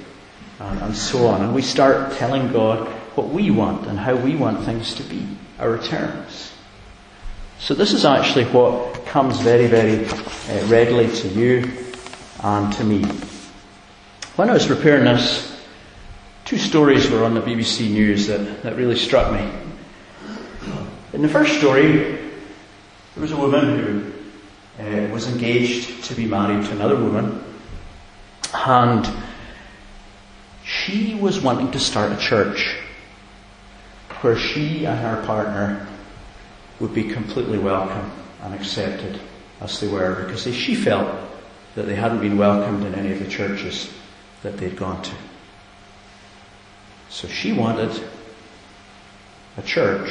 And, 0.59 0.81
and 0.83 0.97
so 0.97 1.27
on. 1.29 1.43
And 1.43 1.55
we 1.55 1.63
start 1.63 2.13
telling 2.15 2.53
God 2.53 2.89
what 3.17 3.29
we 3.29 3.51
want 3.51 3.87
and 3.87 3.99
how 3.99 4.17
we 4.17 4.35
want 4.35 4.65
things 4.65 4.95
to 4.95 5.03
be, 5.05 5.27
our 5.59 5.79
terms. 5.79 6.53
So 7.59 7.75
this 7.75 7.93
is 7.93 8.05
actually 8.05 8.45
what 8.47 9.07
comes 9.07 9.41
very, 9.41 9.67
very 9.67 10.07
uh, 10.07 10.67
readily 10.67 11.09
to 11.09 11.29
you 11.29 11.73
and 12.43 12.73
to 12.75 12.85
me. 12.85 13.05
When 14.37 14.51
I 14.51 14.53
was 14.53 14.67
preparing 14.67 15.05
this, 15.05 15.57
two 16.45 16.59
stories 16.59 17.09
were 17.09 17.25
on 17.25 17.35
the 17.35 17.41
BBC 17.41 17.91
News 17.91 18.27
that, 18.27 18.63
that 18.65 18.77
really 18.77 18.97
struck 18.97 19.33
me. 19.33 19.49
In 21.13 21.23
the 21.23 21.29
first 21.29 21.59
story, 21.59 22.19
there 23.15 23.23
was 23.23 23.31
a 23.31 23.37
woman 23.37 23.79
who 23.79 24.83
uh, 24.83 25.09
was 25.13 25.29
engaged 25.29 26.05
to 26.05 26.15
be 26.15 26.27
married 26.27 26.65
to 26.67 26.73
another 26.73 26.97
woman, 26.97 27.43
and 28.53 29.09
she 30.65 31.15
was 31.15 31.41
wanting 31.41 31.71
to 31.71 31.79
start 31.79 32.11
a 32.11 32.17
church 32.17 32.77
where 34.25 34.39
she 34.39 34.87
and 34.87 34.99
her 34.99 35.23
partner 35.27 35.87
would 36.81 36.95
be 36.95 37.05
completely 37.05 37.59
welcome 37.59 38.11
and 38.43 38.55
accepted 38.55 39.21
as 39.61 39.79
they 39.81 39.87
were 39.87 40.25
because 40.25 40.43
she 40.57 40.75
felt 40.75 41.15
that 41.75 41.83
they 41.83 41.95
hadn't 41.95 42.21
been 42.21 42.39
welcomed 42.39 42.87
in 42.87 42.95
any 42.95 43.13
of 43.13 43.19
the 43.19 43.29
churches 43.29 43.93
that 44.43 44.57
they'd 44.57 44.77
gone 44.77 45.03
to. 45.03 45.15
So 47.11 47.29
she 47.29 47.53
wanted 47.53 48.03
a 49.59 49.63
church 49.63 50.09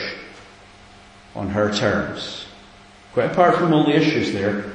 on 1.36 1.50
her 1.50 1.74
terms. 1.74 2.46
Quite 3.14 3.32
apart 3.32 3.56
from 3.56 3.74
all 3.74 3.84
the 3.84 3.96
issues 3.96 4.32
there, 4.32 4.72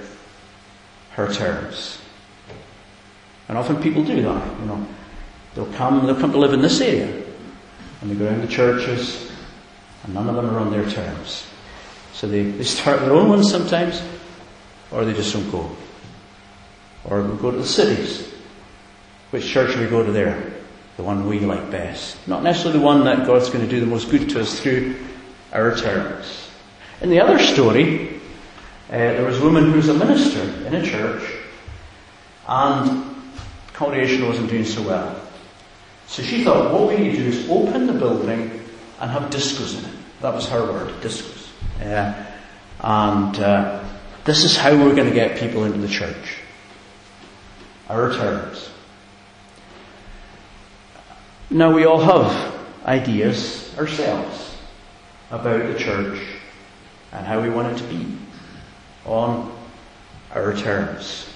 her 1.12 1.32
terms. 1.32 2.00
And 3.46 3.56
often 3.56 3.80
people 3.80 4.02
do 4.02 4.20
that, 4.20 4.60
you 4.60 4.66
know. 4.66 4.84
They'll 5.54 5.72
come, 5.74 6.06
they'll 6.06 6.20
come 6.20 6.32
to 6.32 6.38
live 6.38 6.52
in 6.52 6.60
this 6.60 6.80
area. 6.80 7.27
And 8.00 8.10
they 8.10 8.14
go 8.14 8.26
around 8.26 8.42
the 8.42 8.48
churches, 8.48 9.30
and 10.04 10.14
none 10.14 10.28
of 10.28 10.36
them 10.36 10.50
are 10.50 10.58
on 10.58 10.70
their 10.70 10.88
terms. 10.88 11.46
So 12.12 12.28
they, 12.28 12.42
they 12.42 12.64
start 12.64 13.00
their 13.00 13.12
own 13.12 13.28
ones 13.28 13.50
sometimes, 13.50 14.02
or 14.90 15.04
they 15.04 15.14
just 15.14 15.32
don't 15.32 15.50
go. 15.50 15.70
Or 17.04 17.22
we 17.22 17.36
go 17.38 17.50
to 17.50 17.58
the 17.58 17.66
cities. 17.66 18.32
Which 19.30 19.46
church 19.46 19.74
do 19.74 19.80
we 19.80 19.86
go 19.86 20.04
to 20.04 20.12
there? 20.12 20.52
The 20.96 21.02
one 21.02 21.28
we 21.28 21.40
like 21.40 21.70
best. 21.70 22.26
Not 22.26 22.42
necessarily 22.42 22.80
the 22.80 22.84
one 22.84 23.04
that 23.04 23.26
God's 23.26 23.50
going 23.50 23.64
to 23.64 23.70
do 23.70 23.80
the 23.80 23.86
most 23.86 24.10
good 24.10 24.28
to 24.30 24.40
us 24.40 24.58
through, 24.58 24.96
our 25.52 25.76
terms. 25.76 26.50
In 27.00 27.10
the 27.10 27.20
other 27.20 27.38
story, 27.38 28.16
uh, 28.88 28.96
there 28.96 29.24
was 29.24 29.38
a 29.38 29.44
woman 29.44 29.70
who 29.70 29.76
was 29.76 29.88
a 29.88 29.94
minister 29.94 30.42
in 30.66 30.74
a 30.74 30.84
church, 30.84 31.22
and 32.48 33.04
the 33.66 33.72
congregation 33.74 34.26
wasn't 34.26 34.50
doing 34.50 34.64
so 34.64 34.82
well. 34.82 35.27
So 36.08 36.22
she 36.22 36.42
thought, 36.42 36.72
what 36.72 36.88
we 36.88 36.96
need 36.96 37.12
to 37.12 37.18
do 37.18 37.24
is 37.26 37.48
open 37.50 37.86
the 37.86 37.92
building 37.92 38.60
and 38.98 39.10
have 39.10 39.30
discos 39.30 39.78
in 39.78 39.84
it. 39.84 39.96
That 40.22 40.34
was 40.34 40.48
her 40.48 40.62
word, 40.62 40.94
discos. 41.02 41.48
And 42.80 43.38
uh, 43.38 43.84
this 44.24 44.44
is 44.44 44.56
how 44.56 44.72
we're 44.72 44.94
going 44.94 45.08
to 45.08 45.14
get 45.14 45.38
people 45.38 45.64
into 45.64 45.78
the 45.78 45.88
church. 45.88 46.38
Our 47.88 48.12
terms. 48.12 48.70
Now 51.50 51.72
we 51.72 51.84
all 51.84 52.00
have 52.00 52.54
ideas 52.84 53.74
ourselves 53.78 54.56
about 55.30 55.72
the 55.72 55.78
church 55.78 56.20
and 57.12 57.26
how 57.26 57.40
we 57.40 57.50
want 57.50 57.74
it 57.74 57.82
to 57.82 57.84
be 57.84 58.18
on 59.04 59.54
our 60.34 60.54
terms. 60.54 61.28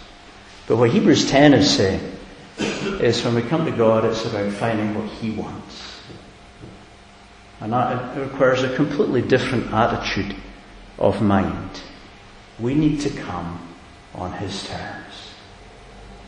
But 0.67 0.77
what 0.77 0.91
Hebrews 0.91 1.31
10 1.31 1.55
is 1.55 1.75
saying 1.75 2.12
is 2.59 3.25
when 3.25 3.35
we 3.35 3.43
come 3.43 3.65
to 3.65 3.73
God, 3.73 4.05
it's 4.05 4.25
about 4.25 4.53
finding 4.53 4.95
what 4.95 5.07
He 5.07 5.31
wants. 5.31 6.01
And 7.61 7.73
that 7.73 8.17
requires 8.19 8.63
a 8.63 8.75
completely 8.75 9.23
different 9.23 9.73
attitude 9.73 10.35
of 10.99 11.23
mind. 11.23 11.81
We 12.59 12.75
need 12.75 13.01
to 13.03 13.11
come 13.11 13.61
on 14.15 14.33
His 14.33 14.67
terms. 14.67 15.31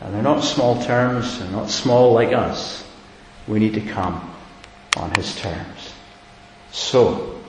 And 0.01 0.15
they're 0.15 0.23
not 0.23 0.45
small 0.45 0.83
terms, 0.83 1.39
they're 1.39 1.51
not 1.51 1.71
small 1.71 2.13
like 2.13 2.33
us. 2.33 2.87
We 3.47 3.59
need 3.59 3.75
to 3.75 3.81
come 3.81 4.35
on 4.97 5.13
His 5.17 5.35
terms. 5.37 5.93
So, 6.71 7.41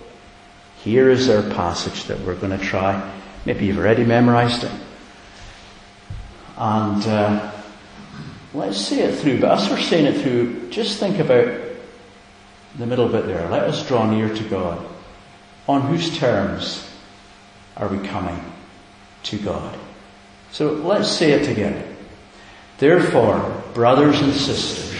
here 0.83 1.09
is 1.09 1.29
our 1.29 1.41
passage 1.41 2.05
that 2.05 2.19
we're 2.21 2.35
going 2.35 2.57
to 2.57 2.63
try. 2.63 3.11
Maybe 3.45 3.65
you've 3.65 3.77
already 3.77 4.03
memorized 4.03 4.63
it. 4.63 4.71
And 6.57 7.05
uh, 7.05 7.51
let's 8.55 8.77
say 8.77 9.01
it 9.01 9.19
through. 9.19 9.41
But 9.41 9.59
as 9.59 9.69
we're 9.69 9.79
saying 9.79 10.05
it 10.05 10.21
through, 10.21 10.69
just 10.69 10.99
think 10.99 11.19
about 11.19 11.61
the 12.77 12.85
middle 12.85 13.07
bit 13.07 13.27
there. 13.27 13.47
Let 13.49 13.63
us 13.63 13.87
draw 13.87 14.09
near 14.09 14.33
to 14.33 14.43
God. 14.45 14.85
On 15.67 15.81
whose 15.81 16.17
terms 16.17 16.89
are 17.75 17.87
we 17.87 18.05
coming 18.07 18.39
to 19.23 19.37
God? 19.37 19.77
So 20.51 20.73
let's 20.73 21.09
say 21.09 21.31
it 21.31 21.45
together. 21.45 21.83
Therefore, 22.77 23.63
brothers 23.73 24.21
and 24.21 24.33
sisters, 24.33 24.93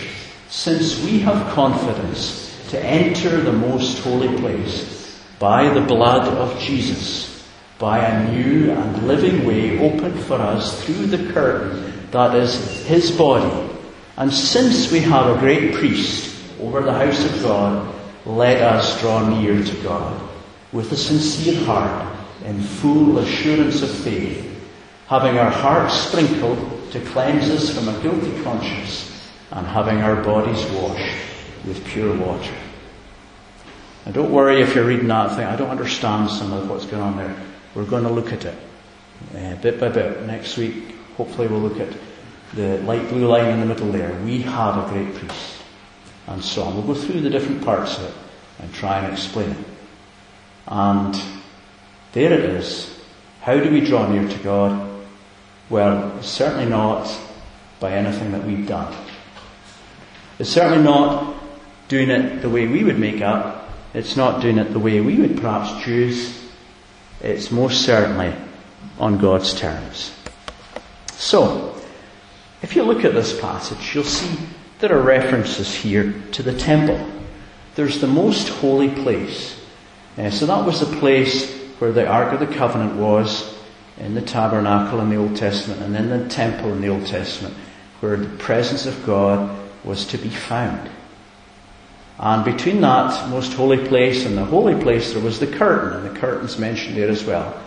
since 0.50 1.04
we 1.04 1.20
have 1.20 1.54
confidence 1.54 2.70
to 2.70 2.80
enter 2.84 3.42
the 3.42 3.52
most 3.52 4.00
holy 4.00 4.36
place 4.40 5.22
by 5.40 5.70
the 5.70 5.82
blood 5.82 6.28
of 6.28 6.60
Jesus, 6.60 7.48
by 7.78 8.00
a 8.00 8.32
new 8.32 8.72
and 8.72 9.08
living 9.08 9.46
way 9.46 9.80
opened 9.80 10.20
for 10.22 10.36
us 10.36 10.84
through 10.84 11.08
the 11.08 11.32
curtain 11.34 11.85
that 12.16 12.34
is 12.34 12.86
his 12.86 13.12
body, 13.12 13.70
and 14.16 14.32
since 14.32 14.90
we 14.90 15.02
have 15.02 15.36
a 15.36 15.40
great 15.40 15.74
priest 15.74 16.34
over 16.62 16.82
the 16.82 16.94
house 16.94 17.26
of 17.26 17.44
God, 17.44 17.94
let 18.26 18.62
us 18.62 19.02
draw 19.02 19.28
near 19.28 19.62
to 19.62 19.84
God 19.84 20.22
with 20.72 20.94
a 20.94 20.96
sincere 20.96 21.62
heart 21.66 22.16
in 22.46 22.62
full 22.62 23.18
assurance 23.18 23.82
of 23.82 23.92
faith, 23.92 24.50
having 25.08 25.38
our 25.38 25.50
hearts 25.50 25.94
sprinkled 25.94 26.58
to 26.94 27.02
cleanse 27.08 27.50
us 27.50 27.76
from 27.76 27.90
a 27.90 28.02
guilty 28.02 28.42
conscience 28.44 29.30
and 29.52 29.68
having 29.68 29.98
our 29.98 30.24
bodies 30.24 30.64
washed 30.72 31.18
with 31.68 31.84
pure 31.84 32.16
water. 32.16 32.56
And 34.06 34.14
don't 34.14 34.32
worry 34.32 34.62
if 34.62 34.74
you're 34.74 34.88
reading 34.88 35.10
that 35.10 35.36
thing. 35.36 35.44
I 35.44 35.58
don't 35.58 35.70
understand 35.70 36.32
some 36.32 36.54
of 36.54 36.70
what's 36.70 36.86
going 36.86 37.04
on 37.04 37.18
there. 37.18 37.36
We're 37.74 37.84
going 37.84 38.04
to 38.04 38.10
look 38.10 38.32
at 38.32 38.46
it 38.46 38.58
uh, 39.36 39.56
bit 39.56 39.82
by 39.82 39.90
bit. 39.90 40.22
Next 40.24 40.56
week, 40.56 40.96
hopefully, 41.18 41.48
we'll 41.48 41.60
look 41.60 41.82
at 41.82 41.94
the 42.54 42.78
light 42.80 43.08
blue 43.10 43.28
line 43.28 43.48
in 43.48 43.60
the 43.60 43.66
middle 43.66 43.92
there. 43.92 44.14
We 44.24 44.42
have 44.44 44.78
a 44.78 44.94
great 44.94 45.14
priest 45.16 45.56
and 46.28 46.44
so 46.44 46.64
on. 46.64 46.76
We'll 46.76 46.96
go 46.96 47.00
through 47.00 47.22
the 47.22 47.30
different 47.30 47.64
parts 47.64 47.98
of 47.98 48.06
it 48.06 48.14
and 48.60 48.74
try 48.74 49.00
and 49.00 49.12
explain 49.12 49.52
it. 49.52 49.66
And 50.68 51.22
there 52.14 52.34
it 52.34 52.46
is. 52.46 53.00
How 53.42 53.60
do 53.60 53.70
we 53.70 53.82
draw 53.82 54.08
near 54.08 54.28
to 54.28 54.38
God? 54.40 55.04
Well, 55.70 56.22
certainly 56.22 56.66
not 56.66 57.16
by 57.80 57.92
anything 57.92 58.32
that 58.32 58.44
we've 58.44 58.68
done. 58.68 58.96
It's 60.40 60.50
certainly 60.50 60.84
not 60.84 61.36
doing 61.88 62.10
it 62.10 62.42
the 62.42 62.50
way 62.50 62.68
we 62.68 62.84
would 62.84 63.00
make 63.00 63.22
up. 63.22 63.70
It's 63.94 64.16
not 64.16 64.42
doing 64.42 64.58
it 64.58 64.74
the 64.74 64.80
way 64.80 65.02
we 65.02 65.18
would 65.18 65.38
perhaps 65.38 65.84
choose. 65.84 66.44
It's 67.22 67.52
most 67.52 67.84
certainly 67.84 68.34
on 69.00 69.18
God's 69.18 69.54
terms. 69.54 70.14
So, 71.14 71.75
if 72.62 72.76
you 72.76 72.84
look 72.84 73.06
at 73.06 73.14
this 73.14 73.40
passage, 73.40 73.94
you'll 73.94 74.04
see 74.04 74.38
there 74.80 74.98
are 74.98 75.02
references 75.02 75.74
here 75.74 76.14
to 76.32 76.44
the 76.44 76.58
temple. 76.58 77.00
There's 77.76 78.02
the 78.02 78.08
most 78.08 78.50
holy 78.50 78.90
place. 78.90 79.60
Uh, 80.18 80.30
so 80.30 80.46
that 80.46 80.66
was 80.66 80.80
the 80.80 80.98
place 80.98 81.52
where 81.80 81.92
the 81.92 82.08
Ark 82.08 82.34
of 82.34 82.40
the 82.40 82.56
Covenant 82.56 82.96
was 82.96 83.54
in 83.98 84.14
the 84.14 84.22
tabernacle 84.22 85.00
in 85.02 85.10
the 85.10 85.16
Old 85.16 85.36
Testament 85.36 85.82
and 85.82 85.94
then 85.94 86.10
the 86.10 86.30
temple 86.30 86.72
in 86.72 86.82
the 86.82 86.90
Old 86.90 87.06
Testament 87.06 87.56
where 88.00 88.18
the 88.18 88.38
presence 88.38 88.86
of 88.86 89.06
God 89.06 89.58
was 89.84 90.06
to 90.08 90.18
be 90.18 90.30
found. 90.30 90.90
And 92.18 92.46
between 92.46 92.82
that 92.82 93.30
most 93.30 93.54
holy 93.54 93.86
place 93.88 94.26
and 94.26 94.38
the 94.38 94.46
holy 94.46 94.82
place 94.82 95.14
there 95.14 95.22
was 95.22 95.40
the 95.40 95.48
curtain 95.48 95.94
and 95.94 96.16
the 96.16 96.20
curtain's 96.20 96.58
mentioned 96.58 96.98
there 96.98 97.10
as 97.10 97.24
well. 97.26 97.62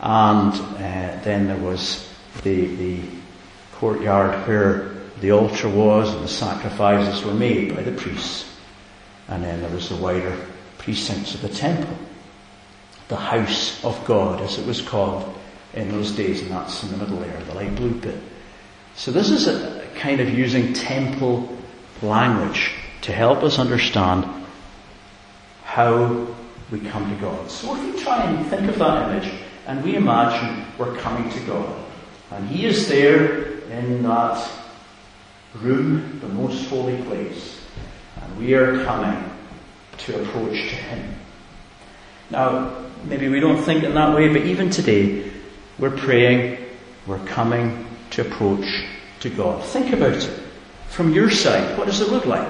And 0.00 0.52
uh, 0.52 1.22
then 1.22 1.46
there 1.46 1.56
was 1.56 2.08
the, 2.42 2.66
the 2.76 3.00
courtyard 3.80 4.46
where 4.46 4.90
the 5.20 5.32
altar 5.32 5.68
was 5.68 6.14
and 6.14 6.22
the 6.22 6.28
sacrifices 6.28 7.24
were 7.24 7.32
made 7.32 7.74
by 7.74 7.82
the 7.82 7.92
priests. 7.92 8.46
And 9.26 9.42
then 9.42 9.62
there 9.62 9.70
was 9.70 9.88
the 9.88 9.96
wider 9.96 10.36
precincts 10.78 11.34
of 11.34 11.40
the 11.40 11.48
temple. 11.48 11.96
The 13.08 13.16
house 13.16 13.82
of 13.82 14.04
God, 14.04 14.40
as 14.42 14.58
it 14.58 14.66
was 14.66 14.82
called 14.82 15.34
in 15.72 15.90
those 15.90 16.12
days, 16.12 16.42
and 16.42 16.50
that's 16.50 16.82
in 16.82 16.90
the 16.90 16.98
middle 16.98 17.18
there, 17.18 17.40
the 17.44 17.54
light 17.54 17.74
blue 17.74 17.94
bit. 17.94 18.20
So 18.96 19.12
this 19.12 19.30
is 19.30 19.48
a 19.48 19.86
kind 19.96 20.20
of 20.20 20.28
using 20.28 20.74
temple 20.74 21.48
language 22.02 22.72
to 23.02 23.12
help 23.12 23.42
us 23.42 23.58
understand 23.58 24.26
how 25.64 26.26
we 26.70 26.80
come 26.80 27.08
to 27.08 27.20
God. 27.20 27.50
So 27.50 27.74
if 27.76 27.94
we 27.94 28.02
try 28.02 28.24
and 28.24 28.46
think 28.48 28.68
of 28.68 28.78
that 28.78 29.10
image 29.10 29.32
and 29.66 29.82
we 29.82 29.96
imagine 29.96 30.66
we're 30.78 30.96
coming 30.96 31.30
to 31.30 31.40
God 31.46 31.76
and 32.30 32.48
He 32.48 32.66
is 32.66 32.88
there 32.88 33.59
in 33.70 34.02
that 34.02 34.50
room, 35.54 36.20
the 36.20 36.28
most 36.28 36.68
holy 36.68 37.00
place, 37.02 37.60
and 38.20 38.38
we 38.38 38.54
are 38.54 38.84
coming 38.84 39.30
to 39.98 40.22
approach 40.22 40.52
to 40.52 40.76
Him. 40.76 41.14
Now, 42.30 42.84
maybe 43.04 43.28
we 43.28 43.40
don't 43.40 43.62
think 43.62 43.84
in 43.84 43.94
that 43.94 44.14
way, 44.14 44.28
but 44.28 44.42
even 44.42 44.70
today, 44.70 45.30
we're 45.78 45.96
praying, 45.96 46.58
we're 47.06 47.24
coming 47.26 47.86
to 48.10 48.22
approach 48.22 48.66
to 49.20 49.30
God. 49.30 49.64
Think 49.64 49.92
about 49.92 50.12
it. 50.12 50.40
From 50.88 51.12
your 51.12 51.30
side, 51.30 51.78
what 51.78 51.86
does 51.86 52.00
it 52.00 52.08
look 52.08 52.26
like? 52.26 52.48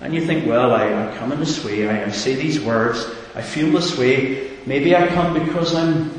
And 0.00 0.14
you 0.14 0.24
think, 0.24 0.46
well, 0.46 0.72
I, 0.72 0.86
I 0.86 1.16
come 1.16 1.32
in 1.32 1.40
this 1.40 1.64
way, 1.64 1.88
I, 1.88 2.06
I 2.06 2.10
say 2.10 2.34
these 2.34 2.60
words, 2.60 3.06
I 3.34 3.42
feel 3.42 3.70
this 3.70 3.96
way. 3.96 4.50
Maybe 4.66 4.94
I 4.94 5.06
come 5.08 5.34
because 5.34 5.74
I'm, 5.74 6.12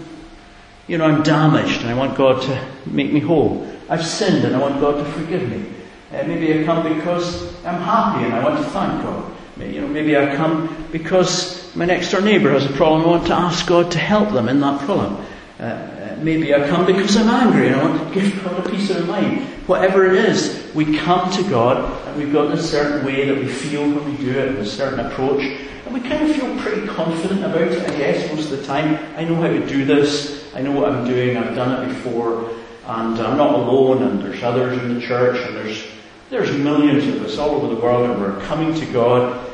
you 0.88 0.98
know, 0.98 1.06
I'm 1.06 1.24
damaged 1.24 1.82
and 1.82 1.90
I 1.90 1.94
want 1.94 2.18
God 2.18 2.42
to 2.44 2.68
make 2.86 3.12
me 3.12 3.20
whole. 3.20 3.73
I've 3.90 4.06
sinned 4.06 4.46
and 4.46 4.56
I 4.56 4.60
want 4.60 4.80
God 4.80 5.04
to 5.04 5.12
forgive 5.12 5.50
me. 5.50 5.66
Uh, 6.12 6.24
maybe 6.28 6.60
I 6.60 6.64
come 6.64 6.84
because 6.98 7.44
I'm 7.66 7.82
happy 7.82 8.26
and 8.26 8.34
I 8.34 8.44
want 8.44 8.58
to 8.58 8.70
thank 8.70 9.02
God. 9.04 9.32
Maybe, 9.58 9.76
you 9.76 9.82
know, 9.82 9.88
maybe 9.88 10.18
I 10.18 10.36
come 10.36 10.88
because 10.92 11.76
my 11.76 11.86
next 11.86 12.12
door 12.12 12.22
neighbour 12.22 12.52
has 12.52 12.66
a 12.66 12.74
problem. 12.74 13.02
And 13.02 13.10
I 13.10 13.18
want 13.18 13.28
to 13.28 13.34
ask 13.34 13.68
God 13.68 13.92
to 13.92 14.00
help 14.00 14.32
them 14.32 14.48
in 14.48 14.60
that 14.62 14.82
problem. 14.82 15.26
Uh, 15.60 15.64
uh, 15.64 16.18
maybe 16.22 16.54
I 16.54 16.68
come 16.68 16.86
because 16.86 17.16
I'm 17.16 17.30
angry 17.30 17.68
and 17.68 17.76
I 17.76 17.84
want 17.84 18.14
to 18.14 18.20
give 18.20 18.44
God 18.44 18.66
a 18.66 18.70
piece 18.70 18.90
of 18.90 19.08
mind. 19.08 19.42
Whatever 19.68 20.06
it 20.06 20.26
is, 20.26 20.72
we 20.74 20.98
come 20.98 21.32
to 21.32 21.50
God 21.50 22.08
and 22.08 22.18
we've 22.18 22.34
got 22.34 22.52
a 22.52 22.62
certain 22.62 23.06
way 23.06 23.26
that 23.26 23.38
we 23.38 23.48
feel 23.48 23.82
when 23.82 24.06
we 24.06 24.18
do 24.18 24.32
it, 24.32 24.56
a 24.56 24.66
certain 24.66 25.00
approach, 25.00 25.42
and 25.42 25.94
we 25.94 26.02
kind 26.02 26.30
of 26.30 26.36
feel 26.36 26.60
pretty 26.60 26.88
confident 26.88 27.44
about 27.44 27.62
it, 27.62 27.88
I 27.90 27.98
guess, 27.98 28.32
most 28.34 28.52
of 28.52 28.60
the 28.60 28.66
time. 28.66 29.00
I 29.16 29.24
know 29.24 29.36
how 29.36 29.48
to 29.48 29.66
do 29.68 29.86
this. 29.86 30.44
I 30.56 30.62
know 30.62 30.72
what 30.72 30.92
I'm 30.92 31.06
doing. 31.06 31.38
I've 31.38 31.56
done 31.56 31.84
it 31.84 31.94
before. 31.94 32.50
And 32.86 33.20
I'm 33.20 33.38
not 33.38 33.54
alone, 33.54 34.04
and 34.04 34.22
there's 34.22 34.44
others 34.44 34.78
in 34.82 34.96
the 34.96 35.02
church, 35.02 35.40
and 35.48 35.56
there's 35.56 35.86
there's 36.34 36.52
millions 36.58 37.06
of 37.08 37.22
us 37.22 37.38
all 37.38 37.52
over 37.52 37.68
the 37.68 37.80
world 37.80 38.10
and 38.10 38.20
we're 38.20 38.40
coming 38.48 38.74
to 38.74 38.86
God. 38.88 39.48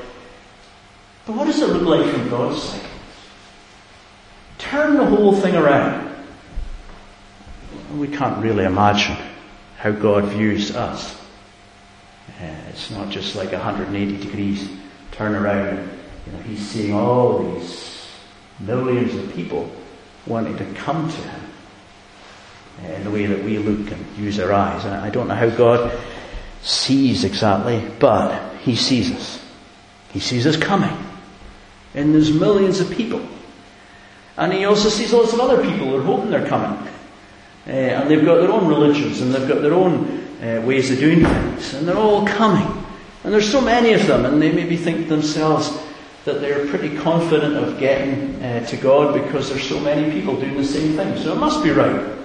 But 1.25 1.35
what 1.35 1.45
does 1.45 1.59
it 1.59 1.67
look 1.67 1.81
like 1.81 2.09
from 2.09 2.29
God's 2.29 2.63
side? 2.63 2.85
Turn 4.59 4.95
the 4.95 5.05
whole 5.05 5.35
thing 5.35 5.57
around. 5.57 6.09
We 7.97 8.07
can't 8.07 8.41
really 8.41 8.63
imagine 8.63 9.17
how 9.77 9.91
God 9.91 10.23
views 10.25 10.73
us. 10.73 11.15
Uh, 12.41 12.45
it's 12.69 12.89
not 12.91 13.09
just 13.09 13.35
like 13.35 13.51
180 13.51 14.17
degrees 14.17 14.69
turn 15.11 15.35
around. 15.35 15.79
You 16.25 16.31
know, 16.31 16.39
he's 16.43 16.65
seeing 16.65 16.93
all 16.93 17.39
these 17.39 18.07
millions 18.61 19.13
of 19.15 19.33
people 19.33 19.69
wanting 20.25 20.57
to 20.57 20.65
come 20.75 21.09
to 21.09 21.17
him 21.17 21.38
in 22.85 23.03
the 23.03 23.11
way 23.11 23.25
that 23.25 23.43
we 23.43 23.57
look 23.57 23.91
and 23.91 24.17
use 24.17 24.39
our 24.39 24.51
eyes. 24.53 24.85
And 24.85 24.95
I 24.95 25.09
don't 25.09 25.27
know 25.27 25.35
how 25.35 25.49
God 25.49 25.97
sees 26.61 27.23
exactly, 27.23 27.83
but 27.99 28.57
He 28.57 28.75
sees 28.75 29.11
us. 29.11 29.45
He 30.11 30.19
sees 30.19 30.47
us 30.47 30.57
coming. 30.57 30.95
And 31.93 32.13
there's 32.13 32.31
millions 32.31 32.79
of 32.79 32.91
people. 32.91 33.25
And 34.37 34.53
He 34.53 34.65
also 34.65 34.89
sees 34.89 35.13
lots 35.13 35.33
of 35.33 35.39
other 35.39 35.61
people 35.61 35.87
who 35.87 35.97
are 35.97 36.03
hoping 36.03 36.31
they're 36.31 36.47
coming. 36.47 36.87
Uh, 37.67 37.71
and 37.71 38.09
they've 38.09 38.25
got 38.25 38.41
their 38.41 38.51
own 38.51 38.67
religions 38.67 39.21
and 39.21 39.33
they've 39.33 39.47
got 39.47 39.61
their 39.61 39.73
own 39.73 40.25
uh, 40.41 40.61
ways 40.65 40.89
of 40.91 40.99
doing 40.99 41.23
things. 41.23 41.73
And 41.73 41.87
they're 41.87 41.97
all 41.97 42.25
coming. 42.25 42.85
And 43.23 43.33
there's 43.33 43.51
so 43.51 43.59
many 43.59 43.93
of 43.93 44.07
them, 44.07 44.25
and 44.25 44.41
they 44.41 44.51
maybe 44.51 44.77
think 44.77 45.09
themselves 45.09 45.77
that 46.25 46.39
they're 46.41 46.67
pretty 46.67 46.95
confident 46.97 47.55
of 47.55 47.77
getting 47.77 48.41
uh, 48.41 48.65
to 48.67 48.77
God 48.77 49.13
because 49.13 49.49
there's 49.49 49.67
so 49.67 49.79
many 49.79 50.11
people 50.11 50.39
doing 50.39 50.55
the 50.55 50.63
same 50.63 50.95
thing. 50.95 51.17
So 51.21 51.33
it 51.33 51.37
must 51.37 51.63
be 51.63 51.71
right. 51.71 52.18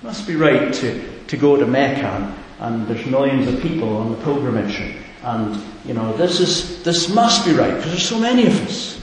It 0.00 0.04
must 0.04 0.26
be 0.26 0.34
right 0.34 0.72
to, 0.72 1.26
to 1.26 1.36
go 1.36 1.56
to 1.56 1.66
Mecca 1.66 2.34
and 2.58 2.86
there's 2.88 3.04
millions 3.04 3.48
of 3.48 3.60
people 3.60 3.98
on 3.98 4.12
the 4.12 4.16
pilgrimage. 4.22 4.80
And 5.22 5.62
you 5.84 5.92
know 5.92 6.16
this 6.16 6.40
is 6.40 6.82
this 6.84 7.12
must 7.14 7.44
be 7.44 7.52
right 7.52 7.74
because 7.74 7.90
there's 7.90 8.08
so 8.08 8.18
many 8.18 8.46
of 8.46 8.58
us. 8.66 9.02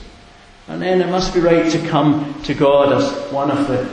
And 0.67 0.81
then 0.81 1.01
it 1.01 1.09
must 1.09 1.35
be 1.35 1.39
right 1.39 1.71
to 1.71 1.87
come 1.87 2.41
to 2.43 2.55
God 2.55 2.93
as 2.93 3.31
one 3.31 3.51
of 3.51 3.67
the 3.67 3.85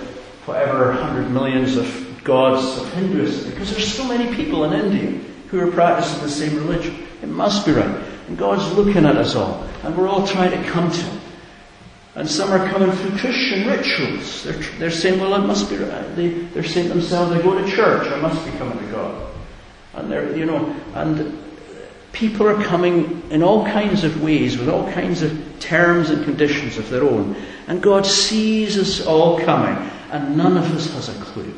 whatever 0.46 0.92
hundred 0.92 1.30
millions 1.30 1.76
of 1.76 2.20
gods 2.24 2.80
of 2.80 2.90
Hinduism 2.94 3.50
because 3.50 3.70
there's 3.70 3.92
so 3.92 4.08
many 4.08 4.34
people 4.34 4.64
in 4.64 4.72
India 4.72 5.20
who 5.48 5.60
are 5.60 5.70
practicing 5.70 6.22
the 6.22 6.30
same 6.30 6.56
religion. 6.56 7.06
It 7.22 7.28
must 7.28 7.66
be 7.66 7.72
right. 7.72 8.02
And 8.28 8.38
God's 8.38 8.72
looking 8.74 9.04
at 9.04 9.16
us 9.16 9.34
all 9.34 9.62
and 9.82 9.94
we're 9.94 10.08
all 10.08 10.26
trying 10.26 10.52
to 10.52 10.70
come 10.70 10.90
to 10.90 11.00
Him 11.02 11.20
and 12.16 12.30
some 12.30 12.52
are 12.52 12.68
coming 12.68 12.92
through 12.92 13.18
Christian 13.18 13.66
rituals. 13.66 14.44
They're, 14.44 14.52
they're 14.78 14.90
saying, 14.90 15.20
well, 15.20 15.34
it 15.34 15.46
must 15.46 15.68
be, 15.68 15.76
they, 15.76 16.28
they're 16.28 16.62
saying 16.62 16.88
to 16.88 16.94
themselves, 16.94 17.32
I 17.32 17.42
go 17.42 17.60
to 17.60 17.68
church, 17.70 18.06
I 18.06 18.20
must 18.20 18.44
be 18.44 18.52
coming 18.52 18.78
to 18.78 18.86
God. 18.92 19.32
And 19.94 20.10
they're, 20.10 20.36
you 20.36 20.46
know, 20.46 20.76
and 20.94 21.42
people 22.12 22.46
are 22.48 22.62
coming 22.62 23.22
in 23.30 23.42
all 23.42 23.64
kinds 23.64 24.04
of 24.04 24.22
ways 24.22 24.56
with 24.56 24.68
all 24.68 24.90
kinds 24.92 25.22
of 25.22 25.58
terms 25.58 26.10
and 26.10 26.24
conditions 26.24 26.78
of 26.78 26.88
their 26.88 27.02
own. 27.02 27.34
And 27.66 27.82
God 27.82 28.06
sees 28.06 28.78
us 28.78 29.04
all 29.04 29.40
coming, 29.40 29.90
and 30.12 30.36
none 30.36 30.56
of 30.56 30.72
us 30.74 30.92
has 30.94 31.08
a 31.08 31.20
clue 31.24 31.52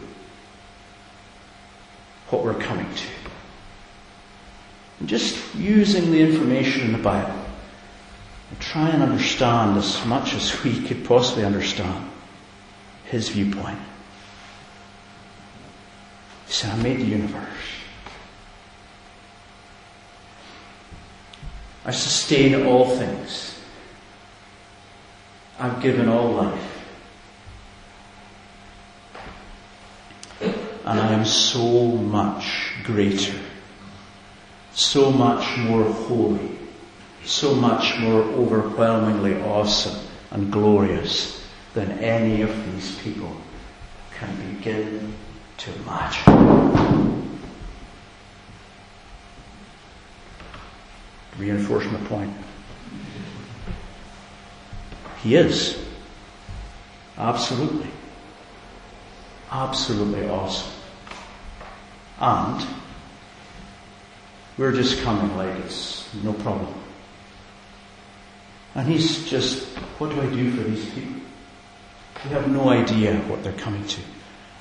what 2.31 2.43
we're 2.43 2.55
coming 2.55 2.93
to. 2.95 3.09
And 5.01 5.09
just 5.09 5.55
using 5.55 6.11
the 6.11 6.21
information 6.21 6.87
in 6.87 6.93
the 6.93 6.99
Bible 6.99 7.46
try 8.61 8.89
and 8.89 9.03
understand 9.03 9.77
as 9.77 10.05
much 10.07 10.35
as 10.35 10.63
we 10.63 10.81
could 10.87 11.05
possibly 11.05 11.45
understand 11.45 12.09
his 13.05 13.29
viewpoint. 13.29 13.79
He 16.47 16.53
said, 16.53 16.79
I 16.79 16.83
made 16.83 16.99
the 16.99 17.05
universe. 17.05 17.43
I 21.85 21.91
sustain 21.91 22.67
all 22.67 22.97
things. 22.97 23.61
I've 25.59 25.81
given 25.81 26.09
all 26.09 26.33
life. 26.33 26.73
And 30.85 31.01
I 31.01 31.13
am 31.13 31.25
so 31.25 31.87
much 31.89 32.73
greater, 32.85 33.39
so 34.73 35.11
much 35.11 35.59
more 35.59 35.85
holy, 35.85 36.59
so 37.27 37.55
much 37.55 37.99
more 37.99 38.23
overwhelmingly 38.23 39.41
awesome 39.43 40.07
and 40.31 40.51
glorious 40.53 41.45
than 41.75 41.91
any 41.99 42.43
of 42.43 42.73
these 42.73 42.99
people 43.01 43.37
can 44.19 44.55
begin 44.55 45.13
to 45.59 45.75
imagine. 45.75 47.07
reinforce 51.39 51.85
my 51.87 51.99
point. 52.09 52.33
He 55.23 55.37
is. 55.37 55.79
Absolutely. 57.19 57.91
Absolutely 59.51 60.29
awesome. 60.29 60.73
And 62.21 62.67
we're 64.57 64.73
just 64.73 65.03
coming 65.03 65.37
like 65.37 65.55
it's 65.65 66.09
no 66.23 66.33
problem. 66.33 66.76
And 68.77 68.87
he's 68.87 69.25
just, 69.25 69.67
what 69.99 70.11
do 70.11 70.21
I 70.21 70.27
do 70.27 70.51
for 70.51 70.63
these 70.63 70.85
people? 70.91 71.15
They 72.23 72.29
have 72.29 72.51
no 72.51 72.69
idea 72.69 73.17
what 73.21 73.43
they're 73.43 73.55
coming 73.55 73.85
to. 73.87 74.01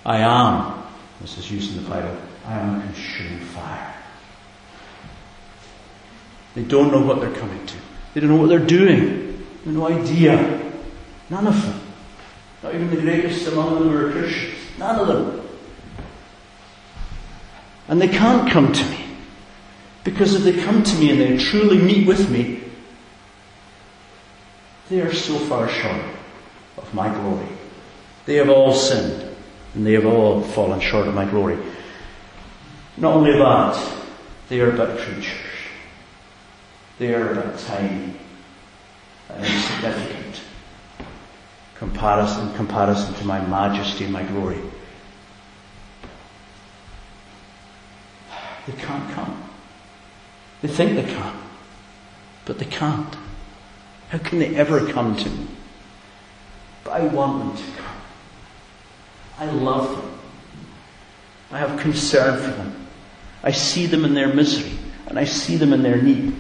I 0.06 0.20
am, 0.20 0.84
this 1.20 1.38
is 1.38 1.52
used 1.52 1.76
in 1.76 1.84
the 1.84 1.90
Bible, 1.90 2.18
I 2.46 2.60
am 2.60 2.80
a 2.80 2.84
consuming 2.86 3.40
fire. 3.40 3.94
They 6.56 6.64
don't 6.64 6.92
know 6.92 7.02
what 7.02 7.20
they're 7.20 7.34
coming 7.34 7.66
to. 7.66 7.76
They 8.14 8.22
don't 8.22 8.30
know 8.30 8.38
what 8.38 8.48
they're 8.48 8.60
doing. 8.60 9.44
They 9.66 9.72
have 9.72 9.74
no 9.74 9.88
idea. 9.90 10.72
None 11.30 11.48
of 11.48 11.62
them. 11.62 11.82
Not 12.64 12.74
even 12.74 12.90
the 12.90 13.02
greatest 13.02 13.48
among 13.50 13.74
them 13.74 13.90
who 13.90 13.98
are 13.98 14.12
Christians. 14.14 14.56
None 14.78 14.98
of 14.98 15.08
them. 15.08 15.50
And 17.90 18.02
they 18.02 18.08
can't 18.08 18.50
come 18.50 18.72
to 18.72 18.86
me. 18.92 19.06
Because 20.06 20.36
if 20.36 20.44
they 20.44 20.64
come 20.64 20.84
to 20.84 20.96
me 20.98 21.12
and 21.12 21.20
they 21.20 21.44
truly 21.44 21.80
meet 21.80 22.08
with 22.08 22.30
me, 22.30 22.62
they 24.90 25.02
are 25.02 25.14
so 25.14 25.38
far 25.40 25.68
short 25.68 26.02
of 26.78 26.94
my 26.94 27.14
glory. 27.14 27.48
They 28.26 28.36
have 28.36 28.50
all 28.50 28.74
sinned 28.74 29.36
and 29.74 29.86
they 29.86 29.94
have 29.94 30.06
all 30.06 30.42
fallen 30.42 30.80
short 30.80 31.08
of 31.08 31.14
my 31.14 31.26
glory. 31.26 31.58
Not 32.98 33.14
only 33.14 33.34
that, 33.34 33.94
they 34.50 34.62
are 34.62 34.72
but 34.72 34.98
creatures. 34.98 35.40
They 36.98 37.14
are 37.14 37.36
but 37.36 37.60
tiny 37.60 38.14
and 39.30 39.46
insignificant 39.46 40.42
comparison, 41.76 42.54
comparison 42.56 43.14
to 43.16 43.26
my 43.26 43.40
majesty 43.46 44.06
and 44.06 44.14
my 44.14 44.24
glory. 44.24 44.60
They 48.66 48.74
can't 48.74 49.12
come. 49.12 49.44
They 50.62 50.68
think 50.68 50.96
they 50.96 51.14
can, 51.14 51.36
but 52.46 52.58
they 52.58 52.66
can't. 52.66 53.16
How 54.10 54.18
can 54.20 54.40
they 54.40 54.56
ever 54.56 54.92
come 54.92 55.16
to 55.16 55.30
me? 55.30 55.48
But 56.84 57.02
I 57.02 57.08
want 57.08 57.40
them 57.40 57.66
to 57.66 57.82
come. 57.82 57.96
I 59.40 59.46
love 59.46 59.98
them. 59.98 60.12
I 61.52 61.60
have 61.60 61.80
concern 61.80 62.40
for 62.40 62.56
them. 62.56 62.88
I 63.44 63.52
see 63.52 63.86
them 63.86 64.06
in 64.06 64.14
their 64.14 64.34
misery 64.34 64.78
and 65.08 65.20
I 65.20 65.26
see 65.26 65.56
them 65.56 65.74
in 65.74 65.84
their 65.84 66.02
need. 66.02 66.36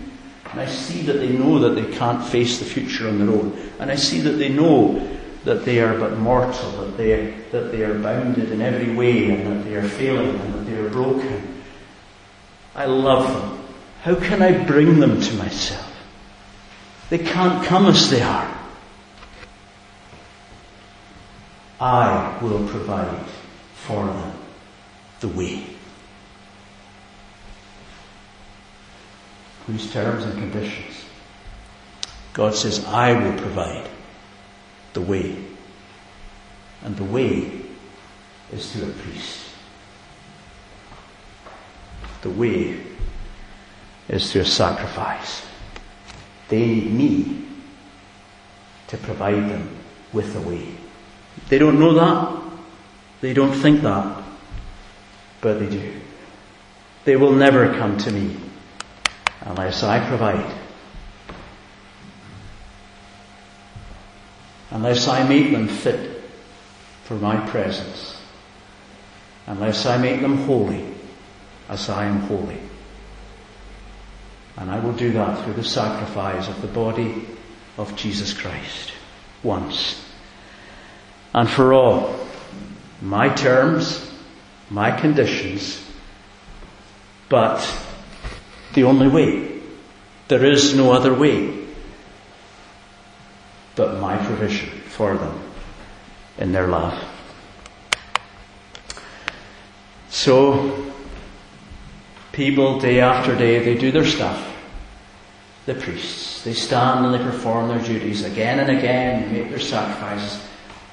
And 0.51 0.59
I 0.61 0.65
see 0.65 1.01
that 1.03 1.13
they 1.13 1.29
know 1.29 1.59
that 1.59 1.79
they 1.79 1.91
can't 1.95 2.23
face 2.23 2.59
the 2.59 2.65
future 2.65 3.07
on 3.07 3.19
their 3.19 3.29
own. 3.29 3.57
And 3.79 3.91
I 3.91 3.95
see 3.95 4.21
that 4.21 4.31
they 4.31 4.49
know 4.49 5.05
that 5.43 5.65
they 5.65 5.79
are 5.79 5.97
but 5.97 6.17
mortal, 6.17 6.71
that 6.71 6.97
they, 6.97 7.33
that 7.51 7.71
they 7.71 7.83
are 7.83 7.97
bounded 7.99 8.51
in 8.51 8.61
every 8.61 8.93
way, 8.93 9.29
and 9.31 9.45
that 9.45 9.63
they 9.63 9.75
are 9.75 9.87
failing, 9.87 10.39
and 10.39 10.53
that 10.53 10.65
they 10.65 10.77
are 10.77 10.89
broken. 10.89 11.61
I 12.75 12.85
love 12.85 13.27
them. 13.27 13.65
How 14.01 14.15
can 14.15 14.41
I 14.41 14.63
bring 14.65 14.99
them 14.99 15.21
to 15.21 15.33
myself? 15.35 15.94
They 17.09 17.19
can't 17.19 17.65
come 17.65 17.85
as 17.85 18.09
they 18.09 18.21
are. 18.21 18.51
I 21.79 22.37
will 22.41 22.67
provide 22.67 23.25
for 23.75 24.05
them 24.05 24.33
the 25.19 25.27
way. 25.27 25.75
whose 29.67 29.91
terms 29.91 30.23
and 30.25 30.33
conditions. 30.37 31.05
God 32.33 32.53
says, 32.53 32.85
I 32.85 33.13
will 33.13 33.37
provide 33.37 33.87
the 34.93 35.01
way. 35.01 35.37
And 36.83 36.95
the 36.95 37.03
way 37.03 37.61
is 38.51 38.71
through 38.71 38.89
a 38.89 38.93
priest. 38.93 39.47
The 42.21 42.29
way 42.29 42.79
is 44.07 44.31
through 44.31 44.41
a 44.41 44.45
sacrifice. 44.45 45.45
They 46.49 46.65
need 46.65 46.91
me 46.91 47.45
to 48.87 48.97
provide 48.97 49.49
them 49.49 49.69
with 50.13 50.35
a 50.35 50.41
way. 50.41 50.67
They 51.49 51.57
don't 51.57 51.79
know 51.79 51.93
that. 51.93 52.43
They 53.21 53.33
don't 53.33 53.53
think 53.53 53.81
that. 53.81 54.23
But 55.41 55.59
they 55.59 55.69
do. 55.69 55.93
They 57.03 57.15
will 57.15 57.33
never 57.33 57.73
come 57.77 57.97
to 57.99 58.11
me 58.11 58.37
unless 59.41 59.83
I 59.83 60.07
provide. 60.07 60.53
Unless 64.71 65.07
I 65.07 65.27
make 65.27 65.51
them 65.51 65.67
fit 65.67 66.23
for 67.03 67.15
my 67.15 67.37
presence. 67.47 68.19
Unless 69.47 69.85
I 69.85 69.97
make 69.97 70.21
them 70.21 70.37
holy 70.45 70.85
as 71.69 71.89
I 71.89 72.05
am 72.05 72.21
holy. 72.21 72.59
And 74.57 74.71
I 74.71 74.79
will 74.79 74.93
do 74.93 75.11
that 75.13 75.43
through 75.43 75.53
the 75.53 75.63
sacrifice 75.63 76.47
of 76.47 76.61
the 76.61 76.67
body 76.67 77.27
of 77.77 77.95
Jesus 77.95 78.33
Christ. 78.33 78.93
Once. 79.43 80.03
And 81.33 81.49
for 81.49 81.73
all. 81.73 82.15
My 83.01 83.29
terms, 83.29 84.09
my 84.69 84.91
conditions, 84.91 85.85
but 87.27 87.59
the 88.73 88.83
only 88.83 89.09
way. 89.09 89.61
There 90.27 90.45
is 90.45 90.73
no 90.75 90.91
other 90.91 91.13
way 91.13 91.65
but 93.75 93.99
my 93.99 94.17
provision 94.17 94.69
for 94.69 95.17
them 95.17 95.39
in 96.37 96.51
their 96.51 96.67
love. 96.67 97.03
So, 100.09 100.93
people 102.35 102.79
day 102.79 102.99
after 102.99 103.35
day, 103.35 103.63
they 103.63 103.75
do 103.75 103.91
their 103.91 104.05
stuff. 104.05 104.53
The 105.65 105.73
priests, 105.73 106.43
they 106.43 106.53
stand 106.53 107.05
and 107.05 107.13
they 107.13 107.23
perform 107.23 107.69
their 107.69 107.81
duties 107.81 108.23
again 108.23 108.59
and 108.59 108.77
again, 108.77 109.33
they 109.33 109.41
make 109.41 109.49
their 109.49 109.59
sacrifices. 109.59 110.43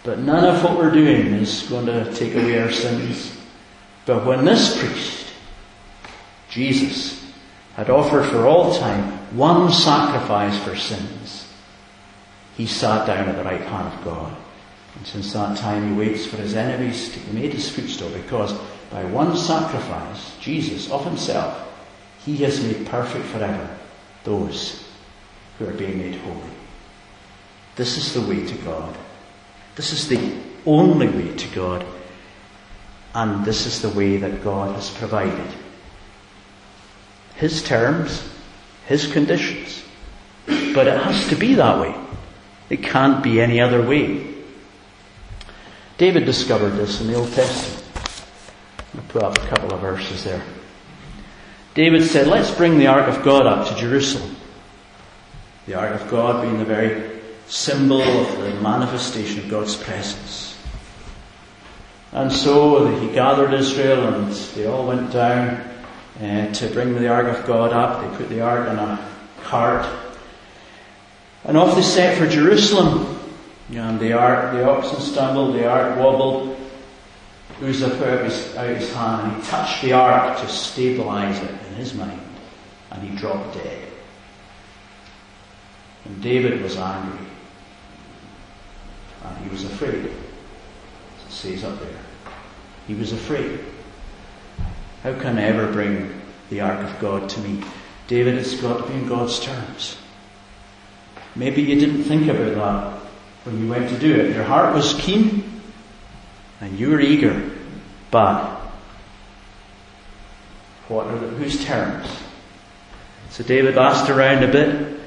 But 0.05 0.21
none 0.21 0.45
of 0.45 0.65
what 0.65 0.79
we're 0.79 0.93
doing 0.93 1.27
is 1.35 1.65
going 1.65 1.87
to 1.87 2.13
take 2.15 2.35
away 2.35 2.59
our 2.59 2.71
sins. 2.71 3.37
But 4.07 4.25
when 4.25 4.45
this 4.45 4.79
priest, 4.79 5.27
Jesus, 6.49 7.23
had 7.75 7.91
offered 7.91 8.29
for 8.31 8.47
all 8.47 8.79
time 8.79 9.13
one 9.37 9.71
sacrifice 9.71 10.59
for 10.65 10.77
sins, 10.77 11.49
he 12.57 12.67
sat 12.67 13.07
down 13.07 13.29
at 13.29 13.37
the 13.37 13.45
right 13.45 13.61
hand 13.61 13.93
of 13.93 14.05
God. 14.05 14.37
And 14.97 15.07
since 15.07 15.33
that 15.33 15.57
time 15.57 15.89
he 15.89 15.99
waits 15.99 16.27
for 16.27 16.37
his 16.37 16.55
enemies 16.55 17.13
to 17.13 17.21
be 17.21 17.33
made 17.33 17.53
his 17.53 17.69
footstool 17.71 18.11
because 18.11 18.53
by 18.93 19.05
one 19.07 19.37
sacrifice, 19.37 20.37
Jesus 20.39 20.91
of 20.91 21.05
himself, 21.05 21.67
he 22.25 22.37
has 22.39 22.63
made 22.63 22.87
perfect 22.87 23.25
forever 23.27 23.79
those 24.23 24.87
who 25.59 25.67
are 25.67 25.73
being 25.73 25.99
made 25.99 26.15
holy. 26.17 26.51
This 27.75 27.97
is 27.97 28.13
the 28.13 28.21
way 28.21 28.47
to 28.47 28.55
God. 28.59 28.95
This 29.77 29.93
is 29.93 30.09
the 30.09 30.39
only 30.67 31.09
way 31.09 31.35
to 31.35 31.49
God. 31.55 31.87
And 33.15 33.45
this 33.45 33.67
is 33.67 33.81
the 33.81 33.89
way 33.89 34.19
that 34.19 34.45
God 34.45 34.75
has 34.75 34.91
provided. 34.91 35.53
His 37.37 37.63
terms, 37.63 38.29
His 38.87 39.11
conditions. 39.11 39.83
But 40.47 40.87
it 40.87 41.01
has 41.03 41.29
to 41.29 41.37
be 41.37 41.55
that 41.55 41.81
way. 41.81 41.95
It 42.69 42.83
can't 42.83 43.23
be 43.23 43.41
any 43.41 43.61
other 43.61 43.87
way. 43.87 44.35
David 45.99 46.25
discovered 46.27 46.71
this 46.71 47.01
in 47.01 47.07
the 47.07 47.15
Old 47.15 47.33
Testament. 47.33 47.82
I'll 48.95 49.03
put 49.09 49.23
up 49.23 49.39
a 49.39 49.47
couple 49.47 49.73
of 49.73 49.81
verses 49.81 50.25
there. 50.25 50.43
David 51.75 52.05
said, 52.05 52.27
Let's 52.27 52.51
bring 52.51 52.79
the 52.79 52.89
Ark 52.89 53.09
of 53.09 53.25
God 53.25 53.47
up 53.47 53.69
to 53.69 53.81
Jerusalem. 53.81 54.37
The 55.67 55.75
Ark 55.75 56.01
of 56.01 56.11
God 56.11 56.43
being 56.43 56.59
the 56.59 56.65
very 56.65 57.21
symbol 57.47 58.03
of 58.03 58.39
the 58.39 58.55
manifestation 58.61 59.41
of 59.41 59.49
God's 59.49 59.77
presence. 59.77 60.59
And 62.13 62.31
so 62.31 62.87
he 62.99 63.09
gathered 63.13 63.55
Israel 63.55 64.15
and 64.15 64.33
they 64.55 64.67
all 64.67 64.87
went 64.87 65.11
down 65.13 65.63
uh, 66.21 66.53
to 66.53 66.69
bring 66.69 66.95
the 66.95 67.09
Ark 67.09 67.27
of 67.27 67.47
God 67.47 67.73
up. 67.73 68.03
They 68.03 68.17
put 68.19 68.29
the 68.29 68.43
Ark 68.43 68.69
on 68.69 68.79
a 68.79 69.09
cart. 69.43 69.87
And 71.45 71.57
off 71.57 71.75
they 71.75 71.83
set 71.83 72.19
for 72.19 72.27
Jerusalem. 72.27 73.19
And 73.71 73.99
the 73.99 74.13
ark, 74.13 74.53
the 74.53 74.69
oxen 74.69 75.01
stumbled, 75.01 75.55
the 75.55 75.67
ark 75.67 75.99
wobbled. 75.99 76.59
Uzzah 77.63 77.95
out 78.11 78.25
his, 78.25 78.57
out 78.57 78.77
his 78.77 78.93
hand 78.93 79.33
and 79.33 79.43
he 79.43 79.49
touched 79.49 79.83
the 79.83 79.93
ark 79.93 80.39
to 80.41 80.49
stabilize 80.49 81.39
it 81.39 81.51
in 81.51 81.75
his 81.75 81.95
mind. 81.95 82.21
And 82.91 83.09
he 83.09 83.17
dropped 83.17 83.55
dead. 83.55 83.89
And 86.05 86.23
David 86.23 86.61
was 86.61 86.77
angry. 86.77 87.27
And 89.25 89.45
he 89.45 89.51
was 89.51 89.65
afraid. 89.65 90.05
It 90.05 90.13
says 91.29 91.65
up 91.65 91.79
there. 91.81 91.99
He 92.87 92.95
was 92.95 93.13
afraid. 93.13 93.61
How 95.03 95.15
can 95.15 95.39
I 95.39 95.45
ever 95.45 95.71
bring 95.73 96.21
the 96.51 96.61
ark 96.61 96.81
of 96.81 97.01
God 97.01 97.29
to 97.31 97.41
me? 97.41 97.65
David, 98.09 98.35
it's 98.35 98.61
got 98.61 98.85
to 98.85 98.93
be 98.93 98.99
in 98.99 99.09
God's 99.09 99.41
terms. 99.41 99.97
Maybe 101.35 101.63
you 101.63 101.79
didn't 101.79 102.05
think 102.05 102.29
about 102.29 102.55
that 102.55 102.99
when 103.45 103.61
you 103.61 103.71
went 103.71 103.89
to 103.89 103.99
do 103.99 104.15
it. 104.15 104.35
Your 104.35 104.45
heart 104.45 104.75
was 104.75 104.95
keen 104.95 105.63
and 106.61 106.79
you 106.79 106.91
were 106.91 107.01
eager, 107.01 107.52
but 108.13 108.61
what 110.87 111.07
are 111.07 111.19
the, 111.19 111.27
whose 111.29 111.65
terms? 111.65 112.07
So 113.31 113.43
David 113.43 113.79
asked 113.79 114.11
around 114.11 114.45
a 114.45 114.53
bit 114.53 115.01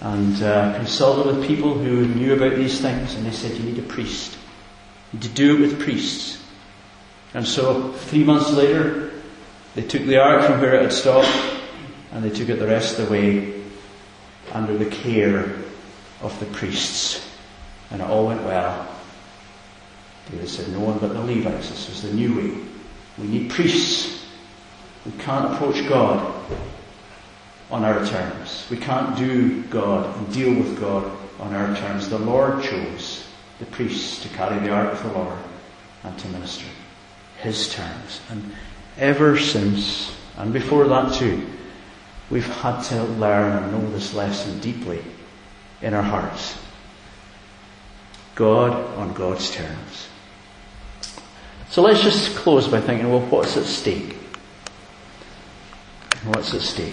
and 0.00 0.40
uh, 0.42 0.76
consulted 0.76 1.26
with 1.26 1.46
people 1.46 1.74
who 1.74 2.06
knew 2.06 2.32
about 2.34 2.54
these 2.54 2.80
things, 2.80 3.14
and 3.14 3.26
they 3.26 3.32
said, 3.32 3.56
You 3.56 3.64
need 3.64 3.78
a 3.78 3.86
priest. 3.86 4.38
You 5.12 5.18
need 5.18 5.28
to 5.28 5.34
do 5.34 5.56
it 5.56 5.60
with 5.60 5.80
priests. 5.80 6.42
And 7.34 7.46
so, 7.46 7.92
three 7.92 8.24
months 8.24 8.52
later, 8.52 9.10
they 9.74 9.82
took 9.82 10.02
the 10.02 10.18
ark 10.18 10.44
from 10.44 10.60
where 10.60 10.74
it 10.74 10.82
had 10.82 10.92
stopped, 10.92 11.30
and 12.12 12.22
they 12.22 12.30
took 12.30 12.48
it 12.48 12.58
the 12.58 12.66
rest 12.66 12.98
of 12.98 13.06
the 13.06 13.12
way 13.12 13.62
under 14.52 14.76
the 14.76 14.86
care 14.86 15.56
of 16.20 16.38
the 16.38 16.46
priests. 16.46 17.28
And 17.90 18.00
it 18.00 18.08
all 18.08 18.26
went 18.26 18.42
well. 18.42 18.88
David 20.30 20.48
said, 20.48 20.68
No 20.68 20.80
one 20.80 20.98
but 20.98 21.12
the 21.12 21.20
Levites. 21.20 21.70
This 21.70 21.88
was 21.88 22.02
the 22.02 22.12
new 22.12 22.36
way. 22.36 22.58
We 23.18 23.26
need 23.26 23.50
priests. 23.50 24.26
We 25.04 25.12
can't 25.22 25.52
approach 25.52 25.86
God 25.88 26.34
on 27.70 27.84
our 27.84 28.06
terms. 28.06 28.66
We 28.70 28.76
can't 28.76 29.16
do 29.16 29.62
God 29.64 30.16
and 30.16 30.32
deal 30.32 30.54
with 30.54 30.78
God 30.78 31.10
on 31.40 31.54
our 31.54 31.74
terms. 31.76 32.08
The 32.08 32.18
Lord 32.18 32.62
chose 32.62 33.26
the 33.58 33.66
priests 33.66 34.22
to 34.22 34.28
carry 34.30 34.58
the 34.60 34.70
ark 34.70 34.92
of 34.92 35.02
the 35.02 35.18
Lord 35.18 35.38
and 36.04 36.18
to 36.18 36.28
minister. 36.28 36.66
His 37.40 37.72
terms. 37.74 38.20
And 38.30 38.52
ever 38.98 39.38
since, 39.38 40.14
and 40.36 40.52
before 40.52 40.86
that 40.88 41.14
too, 41.14 41.46
we've 42.30 42.46
had 42.46 42.82
to 42.82 43.02
learn 43.04 43.62
and 43.62 43.72
know 43.72 43.90
this 43.90 44.14
lesson 44.14 44.60
deeply 44.60 45.02
in 45.80 45.94
our 45.94 46.02
hearts. 46.02 46.56
God 48.34 48.72
on 48.96 49.12
God's 49.12 49.50
terms. 49.50 50.08
So 51.72 51.80
let's 51.80 52.02
just 52.02 52.36
close 52.36 52.68
by 52.68 52.82
thinking, 52.82 53.08
well, 53.08 53.22
what's 53.22 53.56
at 53.56 53.64
stake? 53.64 54.14
What's 56.24 56.52
at 56.52 56.60
stake? 56.60 56.92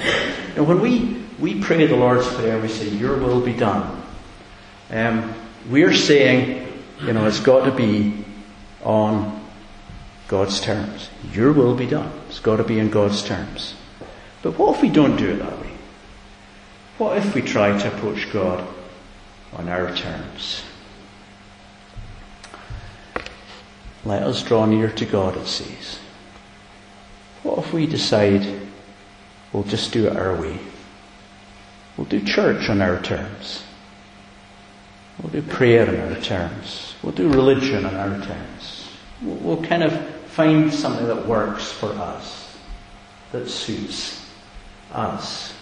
Now, 0.55 0.63
when 0.63 0.79
we, 0.79 1.21
we 1.37 1.59
pray 1.59 1.85
the 1.85 1.97
Lord's 1.97 2.33
Prayer, 2.33 2.61
we 2.61 2.69
say, 2.69 2.87
Your 2.87 3.17
will 3.17 3.41
be 3.41 3.51
done. 3.51 4.01
Um, 4.89 5.33
we're 5.69 5.93
saying, 5.93 6.65
you 7.01 7.11
know, 7.11 7.27
it's 7.27 7.41
got 7.41 7.65
to 7.65 7.71
be 7.71 8.23
on 8.81 9.45
God's 10.29 10.61
terms. 10.61 11.09
Your 11.33 11.51
will 11.51 11.75
be 11.75 11.85
done. 11.85 12.13
It's 12.29 12.39
got 12.39 12.55
to 12.55 12.63
be 12.63 12.79
in 12.79 12.89
God's 12.89 13.21
terms. 13.21 13.75
But 14.41 14.57
what 14.57 14.77
if 14.77 14.81
we 14.81 14.89
don't 14.89 15.17
do 15.17 15.31
it 15.31 15.39
that 15.39 15.59
way? 15.59 15.73
What 16.99 17.17
if 17.17 17.35
we 17.35 17.41
try 17.41 17.77
to 17.77 17.87
approach 17.93 18.31
God 18.31 18.65
on 19.51 19.67
our 19.67 19.93
terms? 19.93 20.63
Let 24.05 24.23
us 24.23 24.43
draw 24.43 24.65
near 24.65 24.89
to 24.91 25.05
God, 25.05 25.38
it 25.38 25.47
says. 25.47 25.99
What 27.43 27.59
if 27.59 27.73
we 27.73 27.85
decide 27.85 28.59
We'll 29.51 29.63
just 29.63 29.91
do 29.91 30.07
it 30.07 30.15
our 30.15 30.39
way. 30.39 30.59
We'll 31.97 32.07
do 32.07 32.23
church 32.23 32.69
on 32.69 32.81
our 32.81 33.01
terms. 33.01 33.63
We'll 35.21 35.31
do 35.31 35.41
prayer 35.41 35.88
on 35.88 36.13
our 36.13 36.21
terms. 36.21 36.95
We'll 37.01 37.13
do 37.13 37.29
religion 37.29 37.85
on 37.85 37.95
our 37.95 38.25
terms. 38.25 38.89
We'll, 39.21 39.35
we'll 39.38 39.63
kind 39.63 39.83
of 39.83 40.15
find 40.27 40.71
something 40.73 41.07
that 41.07 41.25
works 41.27 41.71
for 41.71 41.88
us, 41.88 42.57
that 43.31 43.49
suits 43.49 44.25
us. 44.93 45.53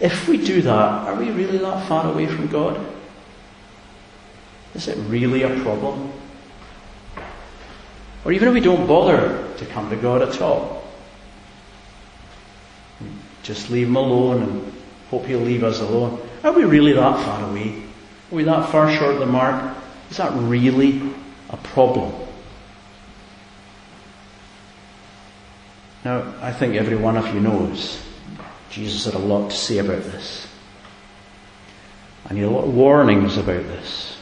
If 0.00 0.28
we 0.28 0.36
do 0.36 0.62
that, 0.62 1.08
are 1.08 1.14
we 1.14 1.30
really 1.30 1.58
that 1.58 1.88
far 1.88 2.12
away 2.12 2.26
from 2.26 2.48
God? 2.48 2.78
Is 4.74 4.88
it 4.88 4.96
really 5.08 5.42
a 5.42 5.60
problem? 5.60 6.12
Or 8.24 8.32
even 8.32 8.48
if 8.48 8.54
we 8.54 8.60
don't 8.60 8.86
bother 8.86 9.54
to 9.56 9.66
come 9.66 9.88
to 9.90 9.96
God 9.96 10.22
at 10.22 10.40
all, 10.40 10.84
just 13.42 13.70
leave 13.70 13.88
Him 13.88 13.96
alone 13.96 14.42
and 14.42 14.72
hope 15.10 15.24
He'll 15.24 15.40
leave 15.40 15.64
us 15.64 15.80
alone. 15.80 16.20
Are 16.44 16.52
we 16.52 16.64
really 16.64 16.92
that 16.92 17.24
far 17.24 17.50
away? 17.50 17.82
Are 18.30 18.34
we 18.34 18.44
that 18.44 18.68
far 18.68 18.94
short 18.94 19.14
of 19.14 19.20
the 19.20 19.26
mark? 19.26 19.76
Is 20.10 20.18
that 20.18 20.32
really 20.34 21.02
a 21.48 21.56
problem? 21.56 22.12
Now, 26.04 26.34
I 26.40 26.52
think 26.52 26.74
every 26.74 26.96
one 26.96 27.16
of 27.16 27.34
you 27.34 27.40
knows 27.40 28.00
Jesus 28.70 29.06
had 29.06 29.14
a 29.14 29.18
lot 29.18 29.50
to 29.50 29.56
say 29.56 29.78
about 29.78 30.02
this. 30.02 30.46
And 32.28 32.36
he 32.36 32.44
had 32.44 32.52
a 32.52 32.54
lot 32.54 32.64
of 32.64 32.74
warnings 32.74 33.38
about 33.38 33.62
this. 33.62 34.17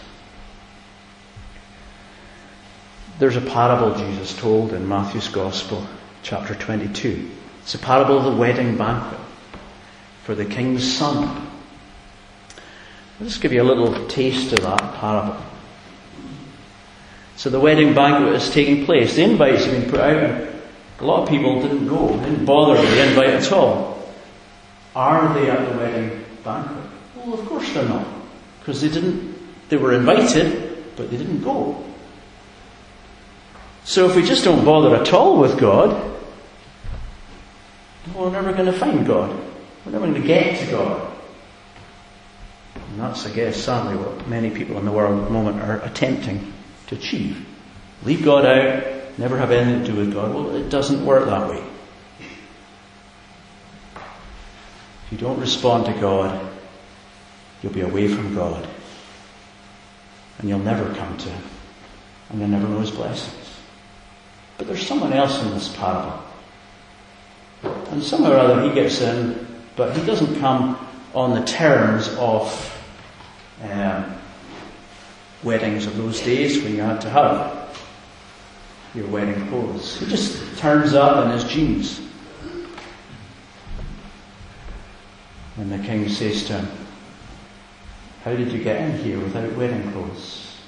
There's 3.18 3.36
a 3.36 3.40
parable 3.40 3.96
Jesus 3.96 4.36
told 4.36 4.74
in 4.74 4.86
Matthew's 4.86 5.28
Gospel, 5.28 5.86
chapter 6.22 6.54
22. 6.54 7.30
It's 7.62 7.74
a 7.74 7.78
parable 7.78 8.18
of 8.18 8.24
the 8.24 8.38
wedding 8.38 8.76
banquet. 8.76 9.20
for 10.22 10.34
the 10.34 10.44
king's 10.44 10.82
son. 10.82 11.48
I'll 13.20 13.26
just 13.26 13.40
give 13.40 13.52
you 13.52 13.62
a 13.62 13.64
little 13.64 14.08
taste 14.08 14.52
of 14.52 14.60
that 14.62 14.94
parable. 14.96 15.40
So 17.36 17.48
the 17.48 17.60
wedding 17.60 17.94
banquet 17.94 18.34
is 18.34 18.50
taking 18.50 18.84
place. 18.84 19.14
The 19.14 19.22
invites 19.22 19.64
have 19.64 19.80
been 19.80 19.88
put 19.88 20.00
out 20.00 20.16
and 20.16 20.60
a 20.98 21.04
lot 21.04 21.22
of 21.22 21.28
people 21.28 21.62
didn't 21.62 21.86
go, 21.86 22.08
didn't 22.08 22.44
bother 22.44 22.80
with 22.80 22.90
the 22.90 23.08
invite 23.08 23.30
at 23.30 23.52
all. 23.52 24.12
Are 24.96 25.32
they 25.32 25.48
at 25.48 25.70
the 25.70 25.78
wedding 25.78 26.24
banquet? 26.42 26.84
Well, 27.14 27.38
of 27.38 27.46
course 27.46 27.72
they're 27.72 27.88
not. 27.88 28.06
Because 28.58 28.82
they 28.82 28.88
didn't, 28.88 29.38
they 29.68 29.76
were 29.76 29.92
invited, 29.92 30.96
but 30.96 31.10
they 31.10 31.18
didn't 31.18 31.44
go. 31.44 31.85
So 33.86 34.10
if 34.10 34.16
we 34.16 34.22
just 34.22 34.42
don't 34.42 34.64
bother 34.64 34.96
at 34.96 35.12
all 35.12 35.38
with 35.38 35.58
God, 35.60 36.18
we're 38.16 38.30
never 38.30 38.52
going 38.52 38.66
to 38.66 38.72
find 38.72 39.06
God. 39.06 39.30
We're 39.84 39.92
never 39.92 40.08
going 40.08 40.20
to 40.20 40.26
get 40.26 40.58
to 40.58 40.70
God. 40.72 41.12
And 42.74 43.00
that's, 43.00 43.24
I 43.26 43.30
guess, 43.30 43.56
sadly 43.56 43.96
what 43.96 44.26
many 44.26 44.50
people 44.50 44.76
in 44.78 44.84
the 44.84 44.90
world 44.90 45.20
at 45.20 45.24
the 45.26 45.30
moment 45.30 45.60
are 45.62 45.80
attempting 45.82 46.52
to 46.88 46.96
achieve. 46.96 47.46
Leave 48.02 48.24
God 48.24 48.44
out, 48.44 49.18
never 49.18 49.38
have 49.38 49.52
anything 49.52 49.84
to 49.84 49.92
do 49.92 49.98
with 49.98 50.12
God. 50.12 50.34
Well, 50.34 50.56
it 50.56 50.68
doesn't 50.68 51.06
work 51.06 51.26
that 51.26 51.48
way. 51.48 51.64
If 55.04 55.12
you 55.12 55.18
don't 55.18 55.38
respond 55.38 55.86
to 55.86 55.92
God, 55.92 56.44
you'll 57.62 57.72
be 57.72 57.82
away 57.82 58.08
from 58.08 58.34
God. 58.34 58.68
And 60.40 60.48
you'll 60.48 60.58
never 60.58 60.92
come 60.92 61.16
to 61.18 61.28
Him. 61.28 61.44
And 62.30 62.40
you'll 62.40 62.48
never 62.48 62.66
know 62.66 62.80
His 62.80 62.90
blessings. 62.90 63.45
But 64.58 64.66
there's 64.66 64.86
someone 64.86 65.12
else 65.12 65.42
in 65.42 65.50
this 65.50 65.74
parable 65.76 66.22
and 67.90 68.02
somehow 68.02 68.32
or 68.32 68.36
other 68.36 68.62
he 68.62 68.74
gets 68.74 69.00
in, 69.00 69.46
but 69.76 69.96
he 69.96 70.04
doesn't 70.04 70.38
come 70.38 70.78
on 71.14 71.38
the 71.38 71.46
terms 71.46 72.08
of 72.18 72.72
um, 73.62 74.14
weddings 75.42 75.86
of 75.86 75.96
those 75.96 76.20
days 76.20 76.62
when 76.62 76.74
you 76.74 76.82
had 76.82 77.00
to 77.00 77.10
have 77.10 77.80
your 78.94 79.06
wedding 79.08 79.48
clothes. 79.48 79.98
He 79.98 80.06
just 80.06 80.58
turns 80.58 80.94
up 80.94 81.24
in 81.24 81.32
his 81.32 81.44
jeans. 81.44 82.00
And 85.56 85.72
the 85.72 85.78
king 85.78 86.08
says 86.08 86.44
to 86.46 86.58
him, 86.60 86.68
How 88.24 88.36
did 88.36 88.52
you 88.52 88.62
get 88.62 88.80
in 88.80 88.98
here 88.98 89.18
without 89.18 89.52
wedding 89.52 89.90
clothes? 89.92 90.58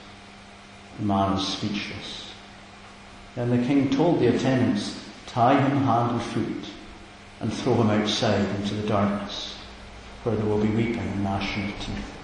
The 0.99 1.05
man 1.05 1.37
is 1.39 1.47
speechless. 1.47 2.28
Then 3.39 3.51
the 3.51 3.65
king 3.69 3.89
told 3.89 4.19
the 4.19 4.35
attendants, 4.35 5.01
Tie 5.27 5.61
him 5.61 5.85
hand 5.85 6.11
and 6.11 6.21
foot 6.21 6.73
and 7.39 7.53
throw 7.53 7.75
him 7.75 7.89
outside 7.89 8.45
into 8.57 8.75
the 8.75 8.89
darkness 8.89 9.57
where 10.25 10.35
there 10.35 10.45
will 10.45 10.61
be 10.61 10.67
weeping 10.67 10.99
and 10.99 11.23
gnashing 11.23 11.71
of 11.71 11.79
teeth. 11.79 12.19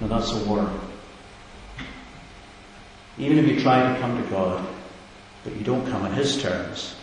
Now 0.00 0.08
that's 0.08 0.32
a 0.32 0.44
warning. 0.44 0.80
Even 3.16 3.38
if 3.38 3.46
you 3.46 3.60
try 3.60 3.92
to 3.92 4.00
come 4.00 4.20
to 4.20 4.28
God, 4.28 4.66
but 5.44 5.54
you 5.54 5.62
don't 5.62 5.88
come 5.88 6.02
on 6.02 6.12
His 6.14 6.42
terms, 6.42 6.96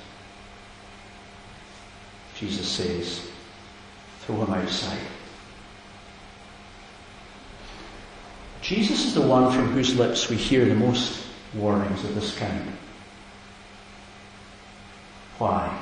Jesus 2.36 2.68
says, 2.68 3.32
throw 4.20 4.44
him 4.44 4.54
outside. 4.54 5.00
Jesus 8.62 9.06
is 9.06 9.14
the 9.14 9.22
one 9.22 9.54
from 9.54 9.68
whose 9.68 9.96
lips 9.96 10.30
we 10.30 10.36
hear 10.36 10.66
the 10.66 10.76
most 10.76 11.25
warnings 11.56 12.04
of 12.04 12.16
this 12.16 12.38
kind. 12.38 12.72
Why? 15.38 15.82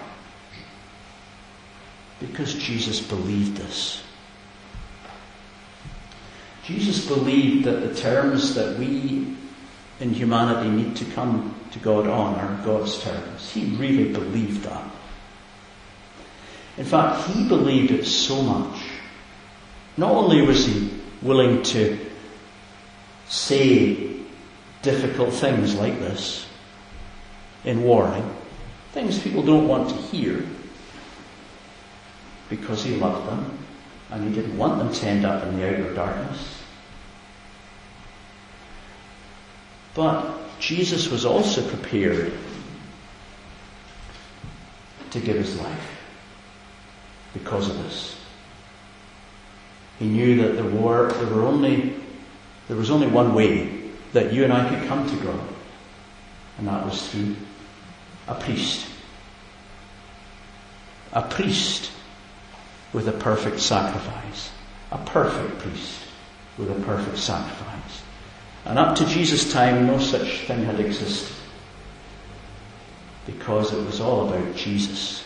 Because 2.19 2.53
Jesus 2.55 3.01
believed 3.01 3.57
this. 3.57 4.03
Jesus 6.63 7.05
believed 7.05 7.65
that 7.65 7.81
the 7.81 7.93
terms 7.93 8.55
that 8.55 8.79
we 8.79 9.35
in 9.99 10.13
humanity 10.13 10.69
need 10.69 10.95
to 10.95 11.05
come 11.05 11.53
to 11.71 11.79
God 11.79 12.07
on 12.07 12.35
are 12.35 12.65
God's 12.65 13.01
terms. 13.03 13.51
He 13.51 13.65
really 13.75 14.11
believed 14.11 14.63
that. 14.63 14.89
In 16.77 16.85
fact, 16.85 17.29
he 17.29 17.47
believed 17.47 17.91
it 17.91 18.05
so 18.05 18.41
much. 18.41 18.81
Not 19.97 20.11
only 20.11 20.41
was 20.41 20.65
he 20.65 20.89
willing 21.21 21.61
to 21.63 21.99
say 23.27 24.12
difficult 24.83 25.33
things 25.33 25.73
like 25.73 25.97
this 25.99 26.45
in 27.63 27.81
warning, 27.81 28.29
things 28.91 29.17
people 29.17 29.41
don't 29.41 29.67
want 29.67 29.89
to 29.89 29.95
hear, 29.95 30.45
because 32.49 32.83
he 32.83 32.95
loved 32.97 33.27
them 33.27 33.57
and 34.11 34.27
he 34.27 34.35
didn't 34.35 34.55
want 34.57 34.77
them 34.77 34.93
to 34.93 35.07
end 35.07 35.25
up 35.25 35.43
in 35.43 35.57
the 35.57 35.67
outer 35.67 35.93
darkness. 35.95 36.61
But 39.95 40.59
Jesus 40.59 41.09
was 41.09 41.25
also 41.25 41.67
prepared 41.67 42.33
to 45.11 45.19
give 45.19 45.37
his 45.37 45.59
life 45.59 45.99
because 47.33 47.69
of 47.69 47.77
this. 47.83 48.19
He 49.99 50.07
knew 50.07 50.43
that 50.43 50.53
there 50.55 50.69
were, 50.69 51.11
there 51.13 51.33
were 51.33 51.43
only, 51.43 51.95
there 52.67 52.77
was 52.77 52.91
only 52.91 53.07
one 53.07 53.33
way 53.33 53.72
that 54.13 54.31
you 54.31 54.43
and 54.43 54.53
I 54.53 54.69
could 54.69 54.87
come 54.87 55.09
to 55.09 55.15
God, 55.23 55.39
and 56.57 56.67
that 56.67 56.85
was 56.85 57.09
through 57.09 57.35
a 58.27 58.35
priest. 58.35 58.87
A 61.11 61.21
priest 61.21 61.91
with 62.93 63.07
a 63.07 63.11
perfect 63.11 63.59
sacrifice. 63.59 64.51
A 64.91 64.97
perfect 64.99 65.59
priest 65.59 65.99
with 66.57 66.69
a 66.69 66.79
perfect 66.85 67.17
sacrifice. 67.17 68.03
And 68.65 68.79
up 68.79 68.95
to 68.97 69.05
Jesus' 69.05 69.51
time, 69.51 69.87
no 69.87 69.99
such 69.99 70.41
thing 70.41 70.63
had 70.63 70.79
existed. 70.79 71.35
Because 73.25 73.73
it 73.73 73.83
was 73.85 73.99
all 73.99 74.27
about 74.27 74.55
Jesus. 74.55 75.23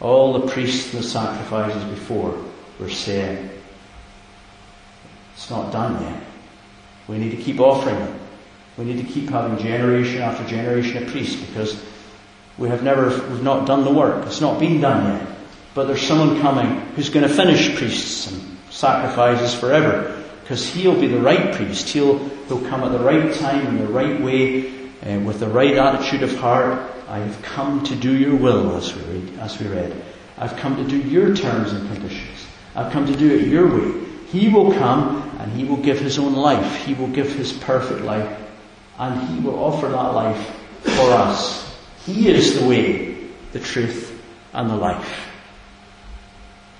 All 0.00 0.38
the 0.38 0.48
priests 0.48 0.92
and 0.94 1.02
the 1.02 1.06
sacrifices 1.06 1.82
before 1.84 2.42
were 2.78 2.88
saying, 2.88 3.50
it's 5.40 5.48
not 5.48 5.72
done 5.72 6.02
yet. 6.02 6.22
We 7.08 7.16
need 7.16 7.30
to 7.30 7.38
keep 7.38 7.60
offering 7.60 7.98
them. 7.98 8.20
We 8.76 8.84
need 8.84 8.98
to 8.98 9.10
keep 9.10 9.30
having 9.30 9.56
generation 9.56 10.20
after 10.20 10.46
generation 10.46 11.02
of 11.02 11.08
priests 11.08 11.42
because 11.46 11.82
we 12.58 12.68
have 12.68 12.82
never, 12.82 13.08
we've 13.08 13.42
not 13.42 13.66
done 13.66 13.82
the 13.82 13.90
work. 13.90 14.26
It's 14.26 14.42
not 14.42 14.60
been 14.60 14.82
done 14.82 15.16
yet. 15.16 15.26
But 15.72 15.86
there's 15.86 16.02
someone 16.02 16.42
coming 16.42 16.80
who's 16.94 17.08
going 17.08 17.26
to 17.26 17.34
finish 17.34 17.74
priests 17.74 18.30
and 18.30 18.58
sacrifices 18.68 19.54
forever. 19.54 20.22
Because 20.42 20.68
he'll 20.68 21.00
be 21.00 21.06
the 21.06 21.20
right 21.20 21.54
priest. 21.54 21.88
He'll, 21.88 22.18
he'll 22.18 22.68
come 22.68 22.82
at 22.82 22.92
the 22.92 22.98
right 22.98 23.32
time 23.36 23.66
in 23.66 23.78
the 23.78 23.86
right 23.86 24.20
way, 24.20 24.68
uh, 25.00 25.20
with 25.20 25.40
the 25.40 25.48
right 25.48 25.74
attitude 25.74 26.22
of 26.22 26.36
heart. 26.36 26.86
I 27.08 27.20
have 27.20 27.40
come 27.40 27.82
to 27.84 27.96
do 27.96 28.14
your 28.14 28.36
will, 28.36 28.76
as 28.76 28.94
we 28.94 29.02
read. 29.04 29.38
As 29.38 29.58
we 29.58 29.68
read. 29.68 30.04
I've 30.36 30.54
come 30.58 30.76
to 30.76 30.84
do 30.84 30.98
your 30.98 31.34
terms 31.34 31.72
and 31.72 31.90
conditions. 31.90 32.46
I've 32.76 32.92
come 32.92 33.06
to 33.06 33.16
do 33.16 33.34
it 33.34 33.46
your 33.46 33.74
way. 33.74 34.06
He 34.26 34.48
will 34.48 34.72
come 34.74 35.29
and 35.40 35.52
he 35.52 35.64
will 35.64 35.78
give 35.78 35.98
his 35.98 36.18
own 36.18 36.34
life. 36.34 36.84
He 36.84 36.92
will 36.92 37.08
give 37.08 37.32
his 37.32 37.52
perfect 37.52 38.02
life. 38.02 38.38
And 38.98 39.28
he 39.28 39.40
will 39.40 39.58
offer 39.58 39.88
that 39.88 40.14
life 40.14 40.54
for 40.82 41.10
us. 41.12 41.74
He 42.04 42.28
is 42.28 42.60
the 42.60 42.68
way, 42.68 43.16
the 43.52 43.60
truth, 43.60 44.22
and 44.52 44.68
the 44.68 44.76
life. 44.76 45.28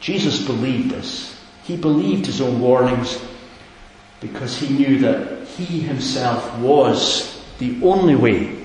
Jesus 0.00 0.44
believed 0.44 0.90
this. 0.90 1.40
He 1.64 1.76
believed 1.76 2.26
his 2.26 2.42
own 2.42 2.60
warnings 2.60 3.18
because 4.20 4.58
he 4.58 4.74
knew 4.74 4.98
that 4.98 5.46
he 5.48 5.80
himself 5.80 6.58
was 6.58 7.42
the 7.58 7.82
only 7.82 8.16
way 8.16 8.58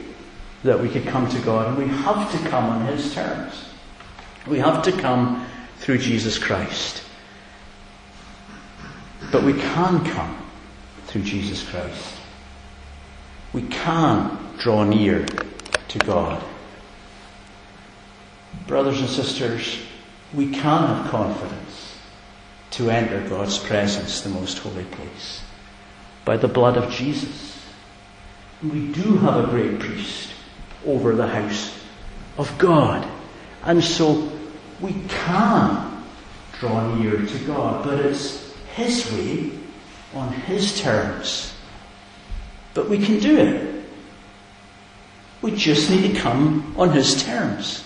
that 0.63 0.79
we 0.79 0.89
could 0.89 1.05
come 1.05 1.29
to 1.29 1.39
God, 1.39 1.67
and 1.67 1.77
we 1.77 1.87
have 1.87 2.31
to 2.31 2.49
come 2.49 2.65
on 2.65 2.85
his 2.87 3.13
terms. 3.13 3.53
We 4.47 4.59
have 4.59 4.83
to 4.83 4.91
come 4.91 5.45
through 5.77 5.99
Jesus 5.99 6.37
Christ. 6.37 7.04
But 9.35 9.43
we 9.43 9.51
can 9.51 10.05
come 10.05 10.37
through 11.07 11.23
Jesus 11.23 11.69
Christ. 11.69 12.15
We 13.51 13.63
can 13.63 14.39
draw 14.57 14.85
near 14.85 15.25
to 15.89 15.99
God. 15.99 16.41
Brothers 18.65 19.01
and 19.01 19.09
sisters, 19.09 19.77
we 20.33 20.51
can 20.51 20.87
have 20.87 21.11
confidence 21.11 21.97
to 22.71 22.89
enter 22.89 23.27
God's 23.27 23.57
presence, 23.57 24.21
the 24.21 24.29
most 24.29 24.59
holy 24.59 24.85
place, 24.85 25.43
by 26.23 26.37
the 26.37 26.47
blood 26.47 26.77
of 26.77 26.89
Jesus. 26.93 27.61
We 28.63 28.87
do 28.87 29.17
have 29.17 29.43
a 29.43 29.47
great 29.47 29.79
priest 29.79 30.29
over 30.85 31.13
the 31.13 31.27
house 31.27 31.77
of 32.37 32.57
God. 32.57 33.05
And 33.65 33.83
so 33.83 34.31
we 34.79 34.93
can 35.09 36.03
draw 36.57 36.95
near 36.95 37.17
to 37.17 37.39
God, 37.39 37.83
but 37.83 37.99
it's 37.99 38.44
His 38.75 39.11
way 39.11 39.51
on 40.13 40.31
His 40.31 40.81
terms. 40.81 41.53
But 42.73 42.89
we 42.89 43.03
can 43.03 43.19
do 43.19 43.37
it. 43.37 43.85
We 45.41 45.55
just 45.55 45.89
need 45.89 46.13
to 46.13 46.19
come 46.19 46.75
on 46.77 46.91
His 46.91 47.23
terms. 47.23 47.85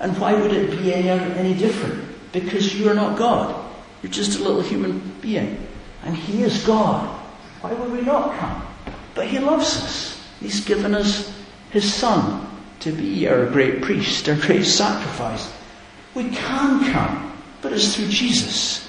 And 0.00 0.18
why 0.18 0.34
would 0.34 0.52
it 0.52 0.70
be 0.70 0.92
any, 0.92 1.08
any 1.08 1.54
different? 1.54 2.02
Because 2.32 2.78
you 2.78 2.90
are 2.90 2.94
not 2.94 3.16
God. 3.16 3.54
You're 4.02 4.10
just 4.10 4.40
a 4.40 4.42
little 4.42 4.62
human 4.62 4.98
being. 5.20 5.64
And 6.02 6.16
He 6.16 6.42
is 6.42 6.66
God. 6.66 7.08
Why 7.60 7.72
would 7.72 7.92
we 7.92 8.02
not 8.02 8.36
come? 8.38 8.66
But 9.14 9.28
He 9.28 9.38
loves 9.38 9.76
us. 9.76 10.28
He's 10.40 10.64
given 10.64 10.94
us 10.94 11.32
His 11.70 11.92
Son 11.92 12.46
to 12.80 12.90
be 12.90 13.28
our 13.28 13.46
great 13.46 13.80
priest, 13.80 14.28
our 14.28 14.34
great 14.34 14.64
sacrifice. 14.64 15.52
We 16.14 16.30
can 16.30 16.92
come, 16.92 17.32
but 17.62 17.72
it's 17.72 17.96
through 17.96 18.08
Jesus. 18.08 18.83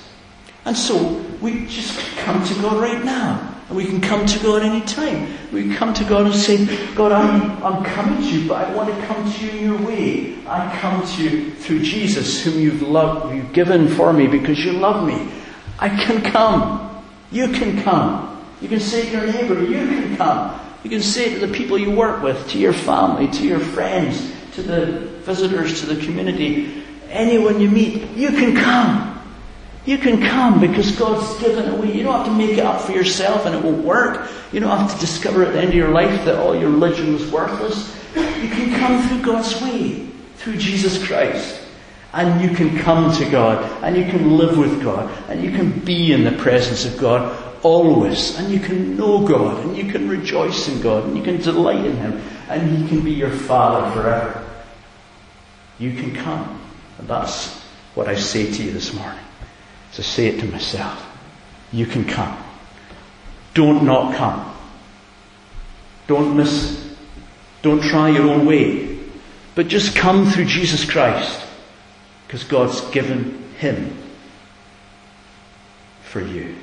And 0.65 0.75
so 0.75 1.23
we 1.41 1.65
just 1.67 1.99
come 2.17 2.43
to 2.43 2.53
God 2.55 2.81
right 2.81 3.03
now. 3.05 3.51
And 3.67 3.77
we 3.77 3.85
can 3.85 3.99
come 3.99 4.25
to 4.25 4.39
God 4.39 4.61
any 4.61 4.81
time. 4.81 5.33
We 5.51 5.63
can 5.63 5.75
come 5.75 5.93
to 5.95 6.03
God 6.03 6.27
and 6.27 6.35
say, 6.35 6.65
God, 6.93 7.11
I'm, 7.11 7.63
I'm 7.63 7.83
coming 7.83 8.17
to 8.17 8.23
you, 8.23 8.47
but 8.47 8.67
I 8.67 8.75
want 8.75 8.93
to 8.93 9.05
come 9.07 9.31
to 9.31 9.45
you 9.45 9.51
in 9.51 9.63
your 9.63 9.87
way. 9.87 10.37
I 10.47 10.77
come 10.79 11.05
to 11.05 11.23
you 11.23 11.51
through 11.51 11.81
Jesus, 11.81 12.43
whom 12.43 12.59
you've 12.59 12.83
loved, 12.83 13.35
you've 13.35 13.53
given 13.53 13.87
for 13.87 14.13
me 14.13 14.27
because 14.27 14.63
you 14.63 14.73
love 14.73 15.07
me. 15.07 15.31
I 15.79 15.89
can 15.89 16.21
come. 16.31 17.03
You 17.31 17.47
can 17.49 17.81
come. 17.81 18.43
You 18.61 18.69
can 18.69 18.79
say 18.79 19.05
to 19.05 19.11
your 19.11 19.31
neighbour, 19.31 19.63
you 19.63 19.87
can 19.87 20.15
come. 20.15 20.59
You 20.83 20.89
can 20.91 21.01
say 21.01 21.33
to 21.33 21.47
the 21.47 21.51
people 21.51 21.79
you 21.79 21.89
work 21.89 22.21
with, 22.21 22.47
to 22.49 22.59
your 22.59 22.73
family, 22.73 23.27
to 23.27 23.43
your 23.43 23.59
friends, 23.59 24.31
to 24.53 24.61
the 24.61 25.07
visitors, 25.23 25.79
to 25.81 25.87
the 25.87 26.05
community, 26.05 26.83
anyone 27.09 27.59
you 27.59 27.69
meet, 27.69 28.11
you 28.11 28.29
can 28.29 28.55
come. 28.55 29.14
You 29.85 29.99
can 29.99 30.19
come 30.19 30.59
because 30.59 30.91
God's 30.93 31.39
given 31.39 31.69
a 31.69 31.75
way. 31.75 31.95
You 31.95 32.03
don't 32.03 32.17
have 32.17 32.25
to 32.25 32.33
make 32.33 32.57
it 32.57 32.65
up 32.65 32.81
for 32.81 32.91
yourself 32.91 33.45
and 33.45 33.55
it 33.55 33.63
won't 33.63 33.83
work. 33.83 34.29
You 34.51 34.59
don't 34.59 34.75
have 34.75 34.91
to 34.91 34.99
discover 34.99 35.43
at 35.43 35.53
the 35.53 35.59
end 35.59 35.69
of 35.69 35.75
your 35.75 35.91
life 35.91 36.25
that 36.25 36.39
all 36.39 36.55
your 36.55 36.71
religion 36.71 37.13
was 37.13 37.31
worthless. 37.31 37.95
You 38.15 38.49
can 38.49 38.79
come 38.79 39.07
through 39.07 39.21
God's 39.21 39.61
way, 39.61 40.07
through 40.37 40.57
Jesus 40.57 41.05
Christ. 41.05 41.61
And 42.13 42.41
you 42.41 42.55
can 42.55 42.79
come 42.79 43.15
to 43.17 43.29
God, 43.29 43.83
and 43.83 43.97
you 43.97 44.05
can 44.05 44.37
live 44.37 44.57
with 44.57 44.81
God, 44.81 45.11
and 45.29 45.43
you 45.43 45.51
can 45.51 45.79
be 45.81 46.13
in 46.13 46.23
the 46.23 46.31
presence 46.31 46.85
of 46.85 46.97
God 46.97 47.37
always, 47.61 48.39
and 48.39 48.53
you 48.53 48.59
can 48.59 48.95
know 48.95 49.27
God, 49.27 49.65
and 49.65 49.75
you 49.75 49.91
can 49.91 50.07
rejoice 50.07 50.69
in 50.69 50.79
God, 50.81 51.03
and 51.03 51.17
you 51.17 51.23
can 51.23 51.41
delight 51.41 51.83
in 51.83 51.97
Him, 51.97 52.21
and 52.47 52.77
He 52.77 52.87
can 52.87 53.01
be 53.03 53.11
your 53.11 53.31
Father 53.31 53.91
forever. 53.91 54.49
You 55.77 55.91
can 55.91 56.15
come. 56.15 56.61
And 56.99 57.07
that's 57.09 57.53
what 57.95 58.07
I 58.07 58.15
say 58.15 58.49
to 58.49 58.63
you 58.63 58.71
this 58.71 58.93
morning 58.93 59.24
to 59.95 60.03
say 60.03 60.27
it 60.27 60.39
to 60.39 60.45
myself. 60.47 61.03
You 61.71 61.85
can 61.85 62.05
come. 62.05 62.37
Don't 63.53 63.83
not 63.85 64.15
come. 64.15 64.53
Don't 66.07 66.37
miss. 66.37 66.95
Don't 67.61 67.81
try 67.81 68.09
your 68.09 68.29
own 68.29 68.45
way. 68.45 68.99
But 69.55 69.67
just 69.67 69.95
come 69.95 70.25
through 70.25 70.45
Jesus 70.45 70.89
Christ 70.89 71.45
because 72.27 72.43
God's 72.43 72.81
given 72.91 73.51
him 73.57 73.97
for 76.03 76.21
you. 76.21 76.55